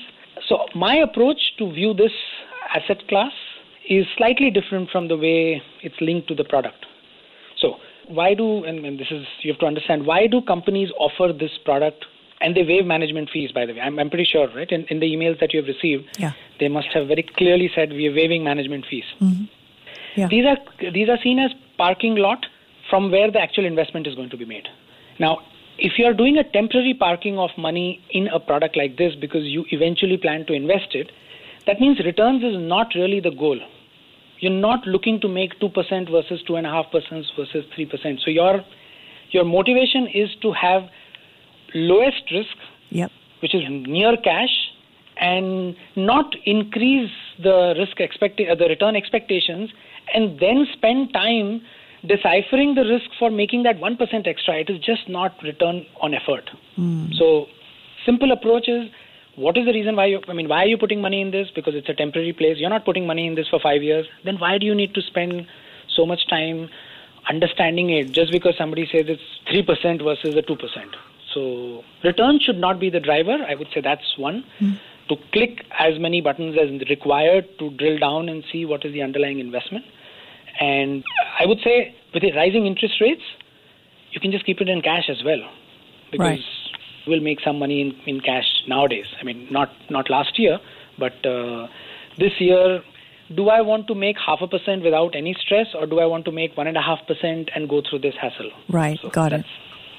so 0.47 0.65
my 0.73 0.95
approach 0.95 1.39
to 1.57 1.71
view 1.71 1.93
this 1.93 2.11
asset 2.73 3.07
class 3.07 3.31
is 3.89 4.05
slightly 4.17 4.49
different 4.49 4.89
from 4.89 5.07
the 5.07 5.17
way 5.17 5.61
it's 5.81 5.95
linked 6.01 6.27
to 6.27 6.35
the 6.35 6.43
product 6.43 6.85
so 7.59 7.75
why 8.07 8.33
do 8.33 8.63
and, 8.63 8.85
and 8.85 8.99
this 8.99 9.07
is 9.11 9.25
you 9.41 9.51
have 9.51 9.59
to 9.59 9.65
understand 9.65 10.05
why 10.05 10.27
do 10.27 10.41
companies 10.41 10.89
offer 10.97 11.33
this 11.33 11.51
product 11.65 12.05
and 12.41 12.55
they 12.55 12.63
waive 12.63 12.85
management 12.85 13.29
fees 13.31 13.51
by 13.51 13.65
the 13.65 13.73
way 13.73 13.81
i'm, 13.81 13.97
I'm 13.99 14.09
pretty 14.09 14.25
sure 14.25 14.47
right 14.55 14.71
in, 14.71 14.85
in 14.85 14.99
the 14.99 15.07
emails 15.07 15.39
that 15.39 15.53
you 15.53 15.61
have 15.61 15.67
received 15.67 16.05
Yeah. 16.17 16.31
they 16.59 16.67
must 16.67 16.87
have 16.93 17.07
very 17.07 17.23
clearly 17.23 17.69
said 17.73 17.91
we 17.91 18.07
are 18.07 18.13
waiving 18.15 18.43
management 18.43 18.85
fees 18.89 19.05
mm-hmm. 19.19 19.45
Yeah. 20.15 20.27
these 20.27 20.45
are 20.45 20.91
these 20.91 21.09
are 21.09 21.17
seen 21.23 21.39
as 21.39 21.51
parking 21.77 22.15
lot 22.15 22.45
from 22.89 23.09
where 23.09 23.31
the 23.31 23.39
actual 23.39 23.65
investment 23.65 24.05
is 24.05 24.15
going 24.15 24.29
to 24.29 24.37
be 24.37 24.45
made. 24.45 24.67
Now, 25.19 25.39
if 25.77 25.93
you 25.97 26.05
are 26.05 26.13
doing 26.13 26.37
a 26.37 26.43
temporary 26.43 26.93
parking 26.93 27.39
of 27.39 27.49
money 27.57 28.03
in 28.11 28.27
a 28.27 28.39
product 28.39 28.75
like 28.75 28.97
this 28.97 29.15
because 29.15 29.45
you 29.45 29.65
eventually 29.69 30.17
plan 30.17 30.45
to 30.47 30.53
invest 30.53 30.93
it, 30.93 31.11
that 31.67 31.79
means 31.79 31.99
returns 31.99 32.43
is 32.43 32.55
not 32.57 32.93
really 32.95 33.19
the 33.19 33.31
goal. 33.31 33.59
You're 34.39 34.51
not 34.51 34.87
looking 34.87 35.19
to 35.21 35.27
make 35.27 35.59
two 35.59 35.69
percent 35.69 36.09
versus 36.09 36.41
two 36.47 36.55
and 36.55 36.65
a 36.65 36.69
half 36.69 36.91
percent 36.91 37.25
versus 37.37 37.65
three 37.75 37.85
percent. 37.85 38.21
So 38.23 38.31
your 38.31 38.61
your 39.29 39.45
motivation 39.45 40.07
is 40.07 40.29
to 40.41 40.51
have 40.51 40.83
lowest 41.73 42.23
risk 42.31 42.57
Yep. 42.91 43.09
which 43.39 43.55
is 43.55 43.61
near 43.69 44.17
cash 44.17 44.49
and 45.17 45.75
not 45.95 46.35
increase 46.45 47.11
the 47.41 47.73
risk 47.77 48.01
expect 48.01 48.41
uh, 48.41 48.55
the 48.55 48.67
return 48.67 48.95
expectations 48.97 49.69
and 50.13 50.39
then 50.39 50.67
spend 50.73 51.13
time 51.13 51.61
deciphering 52.05 52.75
the 52.75 52.83
risk 52.83 53.09
for 53.17 53.29
making 53.29 53.63
that 53.63 53.77
1% 53.77 54.27
extra 54.27 54.55
it 54.59 54.69
is 54.69 54.79
just 54.79 55.07
not 55.07 55.41
return 55.43 55.85
on 56.01 56.13
effort 56.13 56.49
so 57.13 57.45
simple 58.05 58.31
approach 58.33 58.67
is 58.67 58.89
what 59.45 59.57
is 59.57 59.65
the 59.65 59.73
reason 59.73 59.95
why 59.95 60.05
you 60.05 60.21
i 60.27 60.33
mean 60.39 60.47
why 60.53 60.63
are 60.63 60.71
you 60.73 60.77
putting 60.77 61.01
money 61.01 61.21
in 61.25 61.31
this 61.31 61.51
because 61.55 61.75
it's 61.81 61.89
a 61.89 61.93
temporary 61.93 62.33
place 62.33 62.57
you're 62.63 62.75
not 62.77 62.85
putting 62.85 63.05
money 63.11 63.27
in 63.27 63.35
this 63.35 63.47
for 63.53 63.59
5 63.59 63.83
years 63.83 64.05
then 64.25 64.41
why 64.45 64.57
do 64.57 64.65
you 64.71 64.75
need 64.81 64.93
to 64.99 65.01
spend 65.11 65.47
so 65.99 66.05
much 66.05 66.27
time 66.33 66.69
understanding 67.29 67.89
it 67.99 68.11
just 68.11 68.31
because 68.31 68.55
somebody 68.57 68.85
says 68.91 69.15
it's 69.15 69.29
3% 69.51 70.03
versus 70.03 70.35
the 70.35 70.43
2% 70.43 71.01
so 71.33 71.83
return 72.03 72.39
should 72.39 72.57
not 72.57 72.79
be 72.79 72.89
the 72.89 72.99
driver. 72.99 73.37
I 73.47 73.55
would 73.55 73.67
say 73.73 73.81
that's 73.81 74.17
one. 74.17 74.43
Hmm. 74.59 74.73
To 75.09 75.15
click 75.33 75.65
as 75.77 75.99
many 75.99 76.21
buttons 76.21 76.55
as 76.57 76.69
required 76.89 77.45
to 77.59 77.69
drill 77.71 77.99
down 77.99 78.29
and 78.29 78.43
see 78.51 78.65
what 78.65 78.85
is 78.85 78.93
the 78.93 79.01
underlying 79.01 79.39
investment. 79.39 79.83
And 80.59 81.03
I 81.39 81.45
would 81.45 81.59
say 81.63 81.95
with 82.13 82.23
the 82.23 82.31
rising 82.33 82.65
interest 82.65 82.95
rates, 83.01 83.23
you 84.11 84.21
can 84.21 84.31
just 84.31 84.45
keep 84.45 84.61
it 84.61 84.69
in 84.69 84.81
cash 84.81 85.09
as 85.09 85.23
well, 85.23 85.41
because 86.11 86.19
Right. 86.19 86.39
Will 87.07 87.21
make 87.21 87.39
some 87.41 87.59
money 87.59 87.81
in, 87.81 87.95
in 88.05 88.21
cash 88.21 88.45
nowadays. 88.67 89.05
I 89.19 89.23
mean, 89.23 89.47
not 89.51 89.69
not 89.89 90.09
last 90.09 90.37
year, 90.37 90.59
but 90.97 91.25
uh, 91.25 91.67
this 92.17 92.33
year. 92.39 92.83
Do 93.33 93.47
I 93.47 93.61
want 93.61 93.87
to 93.87 93.95
make 93.95 94.17
half 94.19 94.39
a 94.41 94.47
percent 94.47 94.83
without 94.83 95.15
any 95.15 95.33
stress, 95.39 95.67
or 95.73 95.85
do 95.85 95.99
I 96.01 96.05
want 96.05 96.25
to 96.25 96.33
make 96.33 96.57
one 96.57 96.67
and 96.67 96.75
a 96.75 96.81
half 96.81 96.99
percent 97.07 97.49
and 97.55 97.69
go 97.69 97.81
through 97.81 97.99
this 97.99 98.13
hassle? 98.21 98.51
Right. 98.67 98.99
So 99.01 99.09
Got 99.09 99.31
it. 99.31 99.45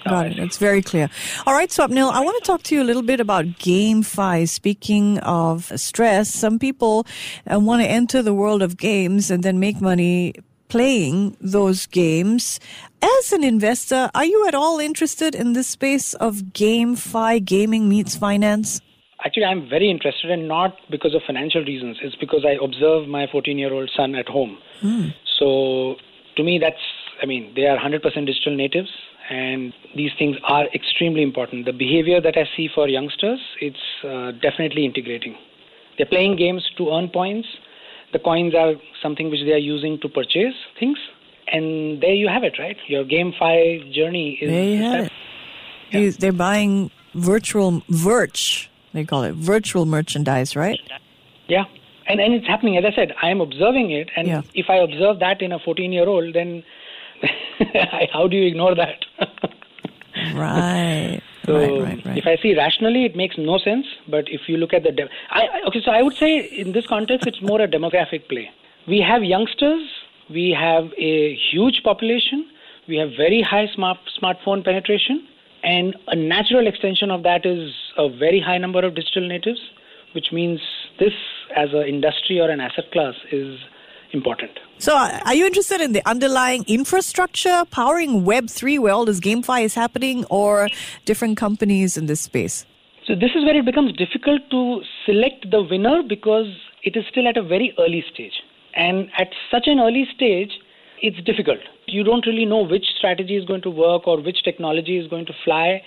Got 0.06 0.26
it. 0.26 0.38
It's 0.38 0.58
very 0.58 0.82
clear. 0.82 1.08
All 1.46 1.54
right, 1.54 1.68
Swapnil, 1.70 2.12
I 2.12 2.20
want 2.20 2.42
to 2.42 2.46
talk 2.46 2.62
to 2.64 2.74
you 2.74 2.82
a 2.82 2.84
little 2.84 3.02
bit 3.02 3.20
about 3.20 3.46
GameFi. 3.46 4.48
Speaking 4.48 5.18
of 5.20 5.72
stress, 5.76 6.28
some 6.28 6.58
people 6.58 7.06
uh, 7.50 7.60
want 7.60 7.82
to 7.82 7.88
enter 7.88 8.20
the 8.20 8.34
world 8.34 8.62
of 8.62 8.76
games 8.76 9.30
and 9.30 9.42
then 9.42 9.60
make 9.60 9.80
money 9.80 10.34
playing 10.68 11.36
those 11.40 11.86
games. 11.86 12.58
As 13.02 13.32
an 13.32 13.42
investor, 13.42 14.10
are 14.14 14.24
you 14.24 14.46
at 14.46 14.54
all 14.54 14.78
interested 14.78 15.34
in 15.34 15.54
this 15.54 15.66
space 15.66 16.14
of 16.14 16.36
GameFi, 16.54 17.44
gaming 17.44 17.88
meets 17.88 18.14
finance? 18.14 18.80
Actually, 19.24 19.46
I'm 19.46 19.68
very 19.68 19.90
interested, 19.90 20.30
and 20.30 20.46
not 20.46 20.76
because 20.88 21.12
of 21.14 21.22
financial 21.26 21.64
reasons. 21.64 21.98
It's 22.00 22.14
because 22.14 22.44
I 22.46 22.62
observe 22.62 23.08
my 23.08 23.26
14 23.26 23.58
year 23.58 23.72
old 23.72 23.90
son 23.96 24.14
at 24.14 24.28
home. 24.28 24.56
So, 25.38 25.96
to 26.36 26.44
me, 26.44 26.58
that's, 26.60 26.84
I 27.20 27.26
mean, 27.26 27.52
they 27.56 27.66
are 27.66 27.76
100% 27.76 28.02
digital 28.26 28.56
natives, 28.56 28.90
and 29.30 29.72
these 29.96 30.12
things 30.16 30.36
are 30.44 30.66
extremely 30.74 31.22
important. 31.22 31.66
The 31.66 31.72
behavior 31.72 32.20
that 32.20 32.36
I 32.36 32.44
see 32.56 32.68
for 32.72 32.88
youngsters, 32.88 33.40
it's 33.60 34.04
uh, 34.04 34.30
definitely 34.40 34.84
integrating. 34.84 35.36
They're 35.96 36.06
playing 36.06 36.36
games 36.36 36.68
to 36.78 36.90
earn 36.90 37.08
points. 37.08 37.48
The 38.12 38.20
coins 38.20 38.54
are 38.54 38.74
something 39.02 39.30
which 39.30 39.40
they 39.44 39.52
are 39.52 39.66
using 39.74 39.98
to 40.02 40.08
purchase 40.08 40.54
things. 40.78 40.98
And 41.48 42.00
there 42.02 42.14
you 42.14 42.28
have 42.28 42.44
it, 42.44 42.58
right? 42.58 42.76
Your 42.86 43.04
Game 43.04 43.32
GameFi 43.32 43.92
journey 43.92 44.38
is. 44.40 44.48
There 44.50 44.64
you 44.64 44.82
have 44.82 45.04
it. 45.06 45.12
You- 45.90 46.12
They're 46.12 46.32
buying 46.32 46.90
virtual, 47.14 47.82
virch, 47.90 48.68
they 48.94 49.04
call 49.04 49.22
it, 49.24 49.34
virtual 49.34 49.84
merchandise, 49.86 50.56
right? 50.56 50.78
Yeah. 51.48 51.64
And 52.06 52.20
and 52.20 52.32
it's 52.34 52.46
happening. 52.46 52.76
As 52.78 52.84
I 52.84 52.92
said, 52.94 53.14
I 53.22 53.28
am 53.30 53.40
observing 53.40 53.90
it, 53.90 54.10
and 54.16 54.26
Yeah. 54.26 54.42
if 54.54 54.70
I 54.70 54.76
observe 54.76 55.18
that 55.20 55.40
in 55.42 55.52
a 55.52 55.58
14 55.58 55.92
year 55.92 56.08
old, 56.08 56.34
then 56.34 56.62
how 58.12 58.26
do 58.26 58.36
you 58.36 58.46
ignore 58.46 58.74
that? 58.74 59.04
Right. 60.34 61.20
so 61.46 61.54
right, 61.54 61.82
right, 61.96 62.06
right. 62.06 62.18
if 62.18 62.26
I 62.26 62.36
see 62.42 62.54
rationally, 62.54 63.04
it 63.06 63.16
makes 63.16 63.36
no 63.38 63.58
sense. 63.58 63.86
But 64.08 64.28
if 64.28 64.42
you 64.48 64.56
look 64.58 64.72
at 64.74 64.82
the, 64.82 64.92
de- 64.92 65.08
I- 65.30 65.62
okay, 65.68 65.80
so 65.82 65.90
I 65.90 66.02
would 66.02 66.14
say 66.16 66.38
in 66.40 66.72
this 66.72 66.86
context, 66.86 67.26
it's 67.26 67.40
more 67.40 67.60
a 67.60 67.66
demographic 67.68 68.28
play. 68.28 68.50
We 68.86 69.00
have 69.00 69.24
youngsters, 69.24 69.82
we 70.32 70.56
have 70.58 70.84
a 70.98 71.36
huge 71.50 71.82
population, 71.84 72.46
we 72.88 72.96
have 72.96 73.10
very 73.16 73.42
high 73.42 73.66
smart 73.74 73.98
smartphone 74.20 74.64
penetration, 74.64 75.26
and 75.62 75.94
a 76.08 76.16
natural 76.16 76.66
extension 76.66 77.10
of 77.10 77.22
that 77.22 77.46
is 77.46 77.70
a 77.96 78.08
very 78.08 78.40
high 78.40 78.58
number 78.58 78.84
of 78.84 78.94
digital 78.94 79.26
natives, 79.26 79.60
which 80.14 80.32
means 80.32 80.60
this 80.98 81.12
as 81.56 81.68
an 81.72 81.86
industry 81.86 82.40
or 82.40 82.50
an 82.50 82.60
asset 82.60 82.90
class 82.92 83.14
is 83.30 83.58
important. 84.12 84.50
So, 84.78 84.96
uh, 84.96 85.20
are 85.24 85.34
you 85.34 85.46
interested 85.46 85.80
in 85.80 85.92
the 85.92 86.02
underlying 86.06 86.64
infrastructure 86.66 87.64
powering 87.70 88.24
Web3 88.24 88.78
where 88.80 88.92
all 88.92 89.04
this 89.04 89.20
GameFi 89.20 89.64
is 89.64 89.74
happening 89.74 90.24
or 90.28 90.68
different 91.04 91.36
companies 91.36 91.96
in 91.96 92.06
this 92.06 92.20
space? 92.20 92.66
So 93.06 93.14
this 93.14 93.30
is 93.34 93.44
where 93.44 93.56
it 93.56 93.64
becomes 93.64 93.92
difficult 93.96 94.42
to 94.50 94.80
select 95.06 95.50
the 95.50 95.62
winner 95.62 96.02
because 96.08 96.46
it 96.84 96.96
is 96.96 97.04
still 97.10 97.26
at 97.26 97.36
a 97.36 97.42
very 97.42 97.74
early 97.78 98.04
stage. 98.12 98.32
And 98.74 99.10
at 99.18 99.28
such 99.50 99.66
an 99.66 99.78
early 99.80 100.06
stage, 100.14 100.50
it's 101.00 101.20
difficult. 101.24 101.58
You 101.86 102.04
don't 102.04 102.26
really 102.26 102.44
know 102.44 102.64
which 102.64 102.84
strategy 102.96 103.36
is 103.36 103.44
going 103.44 103.62
to 103.62 103.70
work 103.70 104.06
or 104.06 104.20
which 104.20 104.42
technology 104.44 104.98
is 104.98 105.08
going 105.08 105.26
to 105.26 105.32
fly. 105.44 105.82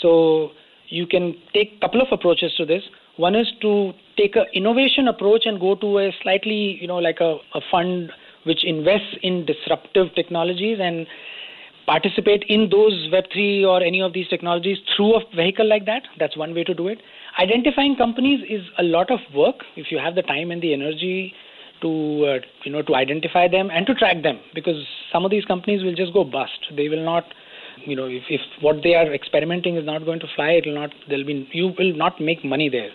So 0.00 0.50
you 0.88 1.06
can 1.06 1.34
take 1.54 1.72
a 1.76 1.80
couple 1.80 2.00
of 2.00 2.08
approaches 2.12 2.52
to 2.56 2.66
this. 2.66 2.82
One 3.16 3.34
is 3.34 3.46
to 3.62 3.92
take 4.16 4.36
an 4.36 4.46
innovation 4.54 5.08
approach 5.08 5.46
and 5.46 5.58
go 5.58 5.74
to 5.76 5.98
a 5.98 6.12
slightly, 6.22 6.78
you 6.80 6.86
know, 6.86 6.98
like 6.98 7.20
a, 7.20 7.36
a 7.54 7.60
fund 7.70 8.12
which 8.44 8.64
invests 8.64 9.16
in 9.22 9.46
disruptive 9.46 10.14
technologies 10.14 10.78
and 10.80 11.06
participate 11.86 12.44
in 12.48 12.68
those 12.70 12.92
Web3 13.12 13.66
or 13.66 13.82
any 13.82 14.00
of 14.00 14.12
these 14.12 14.28
technologies 14.28 14.78
through 14.94 15.16
a 15.16 15.20
vehicle 15.34 15.68
like 15.68 15.86
that. 15.86 16.02
That's 16.18 16.36
one 16.36 16.54
way 16.54 16.64
to 16.64 16.74
do 16.74 16.88
it. 16.88 17.02
Identifying 17.38 17.96
companies 17.96 18.40
is 18.48 18.62
a 18.78 18.82
lot 18.82 19.10
of 19.10 19.18
work 19.34 19.56
if 19.76 19.90
you 19.90 19.98
have 19.98 20.14
the 20.14 20.22
time 20.22 20.50
and 20.50 20.62
the 20.62 20.72
energy 20.72 21.34
to 21.82 21.88
uh, 22.26 22.38
you 22.64 22.72
know 22.72 22.82
to 22.82 22.94
identify 22.94 23.48
them 23.48 23.70
and 23.70 23.86
to 23.86 23.94
track 23.94 24.22
them 24.22 24.40
because 24.54 24.84
some 25.12 25.24
of 25.24 25.30
these 25.30 25.44
companies 25.44 25.82
will 25.82 25.94
just 25.94 26.12
go 26.12 26.24
bust. 26.24 26.66
They 26.76 26.88
will 26.88 27.04
not 27.04 27.24
you 27.84 27.96
know 27.96 28.06
if, 28.06 28.24
if 28.28 28.40
what 28.60 28.82
they 28.82 28.94
are 28.94 29.12
experimenting 29.12 29.76
is 29.76 29.84
not 29.84 30.04
going 30.04 30.20
to 30.20 30.26
fly 30.34 30.50
it 30.50 30.66
will 30.66 30.74
not 30.74 30.90
there'll 31.08 31.24
be 31.24 31.48
you 31.52 31.72
will 31.78 31.94
not 31.94 32.20
make 32.20 32.44
money 32.44 32.68
there. 32.68 32.90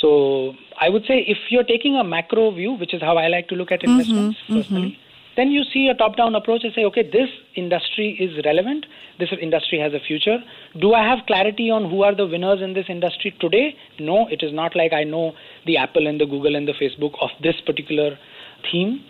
So 0.00 0.54
i 0.80 0.88
would 0.88 1.04
say 1.06 1.18
if 1.26 1.38
you're 1.50 1.64
taking 1.64 1.96
a 1.96 2.04
macro 2.04 2.50
view 2.52 2.72
which 2.72 2.94
is 2.94 3.02
how 3.02 3.16
i 3.18 3.28
like 3.28 3.48
to 3.48 3.54
look 3.54 3.70
at 3.70 3.82
investments 3.84 4.38
personally 4.48 4.98
then 5.40 5.50
you 5.50 5.62
see 5.72 5.88
a 5.88 5.94
top 5.94 6.16
down 6.16 6.34
approach 6.34 6.64
and 6.64 6.72
say, 6.74 6.84
okay, 6.84 7.02
this 7.02 7.30
industry 7.56 8.16
is 8.20 8.44
relevant, 8.44 8.84
this 9.18 9.30
industry 9.40 9.78
has 9.78 9.92
a 9.94 10.00
future. 10.06 10.38
Do 10.78 10.92
I 10.92 11.02
have 11.02 11.26
clarity 11.26 11.70
on 11.70 11.88
who 11.90 12.02
are 12.02 12.14
the 12.14 12.26
winners 12.26 12.60
in 12.62 12.74
this 12.74 12.86
industry 12.88 13.34
today? 13.40 13.74
No, 13.98 14.28
it 14.28 14.42
is 14.42 14.52
not 14.52 14.76
like 14.76 14.92
I 14.92 15.04
know 15.04 15.32
the 15.66 15.78
Apple 15.78 16.06
and 16.06 16.20
the 16.20 16.26
Google 16.26 16.54
and 16.54 16.68
the 16.68 16.74
Facebook 16.74 17.14
of 17.20 17.30
this 17.42 17.56
particular 17.64 18.18
theme 18.70 19.02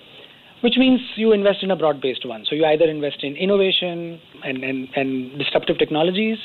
which 0.61 0.75
means 0.77 1.01
you 1.17 1.33
invest 1.33 1.63
in 1.63 1.71
a 1.71 1.77
broad 1.77 2.01
based 2.01 2.27
one. 2.27 2.45
So 2.49 2.55
you 2.55 2.65
either 2.67 2.85
invest 2.85 3.23
in 3.23 3.37
innovation 3.37 4.21
and, 4.45 4.63
and, 4.63 4.89
and 4.95 5.39
disruptive 5.39 5.79
technologies 5.79 6.39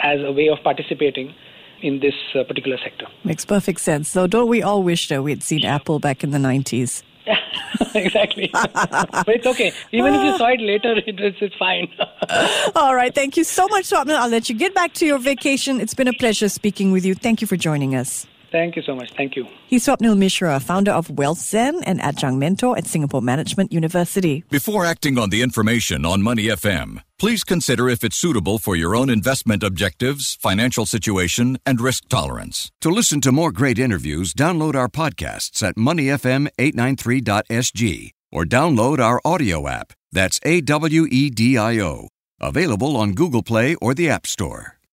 as 0.00 0.20
a 0.24 0.32
way 0.32 0.48
of 0.48 0.58
participating 0.62 1.34
in 1.82 2.00
this 2.00 2.14
uh, 2.34 2.44
particular 2.44 2.78
sector. 2.82 3.06
Makes 3.24 3.44
perfect 3.44 3.80
sense. 3.80 4.08
So 4.08 4.26
don't 4.26 4.48
we 4.48 4.62
all 4.62 4.82
wish 4.82 5.08
that 5.08 5.22
we'd 5.22 5.42
seen 5.42 5.64
Apple 5.64 5.98
back 5.98 6.22
in 6.22 6.30
the 6.30 6.38
90s? 6.38 7.02
exactly. 7.94 8.50
but 8.52 9.28
it's 9.28 9.46
okay. 9.46 9.72
Even 9.92 10.14
if 10.14 10.22
you 10.22 10.36
saw 10.36 10.48
it 10.48 10.60
later, 10.60 10.94
it's, 11.06 11.38
it's 11.40 11.56
fine. 11.56 11.88
All 12.76 12.94
right. 12.94 13.14
Thank 13.14 13.36
you 13.36 13.44
so 13.44 13.68
much, 13.68 13.84
Swapnil. 13.84 14.16
I'll 14.16 14.28
let 14.28 14.48
you 14.48 14.54
get 14.54 14.74
back 14.74 14.94
to 14.94 15.06
your 15.06 15.18
vacation. 15.18 15.80
It's 15.80 15.94
been 15.94 16.08
a 16.08 16.12
pleasure 16.12 16.48
speaking 16.48 16.92
with 16.92 17.04
you. 17.04 17.14
Thank 17.14 17.40
you 17.40 17.46
for 17.46 17.56
joining 17.56 17.94
us. 17.94 18.26
Thank 18.50 18.76
you 18.76 18.82
so 18.82 18.94
much. 18.96 19.12
Thank 19.16 19.36
you. 19.36 19.46
He's 19.68 19.86
Swapnil 19.86 20.18
Mishra, 20.18 20.58
founder 20.60 20.90
of 20.90 21.06
WealthZen 21.08 21.82
and 21.86 22.00
adjunct 22.00 22.38
mentor 22.38 22.76
at 22.76 22.86
Singapore 22.86 23.22
Management 23.22 23.72
University. 23.72 24.44
Before 24.50 24.84
acting 24.84 25.16
on 25.18 25.30
the 25.30 25.42
information 25.42 26.04
on 26.04 26.20
Money 26.22 26.44
FM, 26.44 27.02
please 27.18 27.44
consider 27.44 27.88
if 27.88 28.02
it's 28.02 28.16
suitable 28.16 28.58
for 28.58 28.74
your 28.74 28.96
own 28.96 29.08
investment 29.08 29.62
objectives, 29.62 30.36
financial 30.40 30.84
situation, 30.84 31.58
and 31.64 31.80
risk 31.80 32.08
tolerance. 32.08 32.72
To 32.80 32.90
listen 32.90 33.20
to 33.22 33.30
more 33.30 33.52
great 33.52 33.78
interviews, 33.78 34.34
download 34.34 34.74
our 34.74 34.88
podcasts 34.88 35.62
at 35.62 35.76
moneyfm893.sg 35.76 38.10
or 38.32 38.44
download 38.44 38.98
our 38.98 39.20
audio 39.24 39.68
app. 39.68 39.92
That's 40.12 40.40
A 40.44 40.60
W 40.60 41.06
E 41.10 41.30
D 41.30 41.56
I 41.56 41.78
O. 41.78 42.08
Available 42.40 42.96
on 42.96 43.12
Google 43.12 43.42
Play 43.42 43.74
or 43.76 43.94
the 43.94 44.08
App 44.08 44.26
Store. 44.26 44.79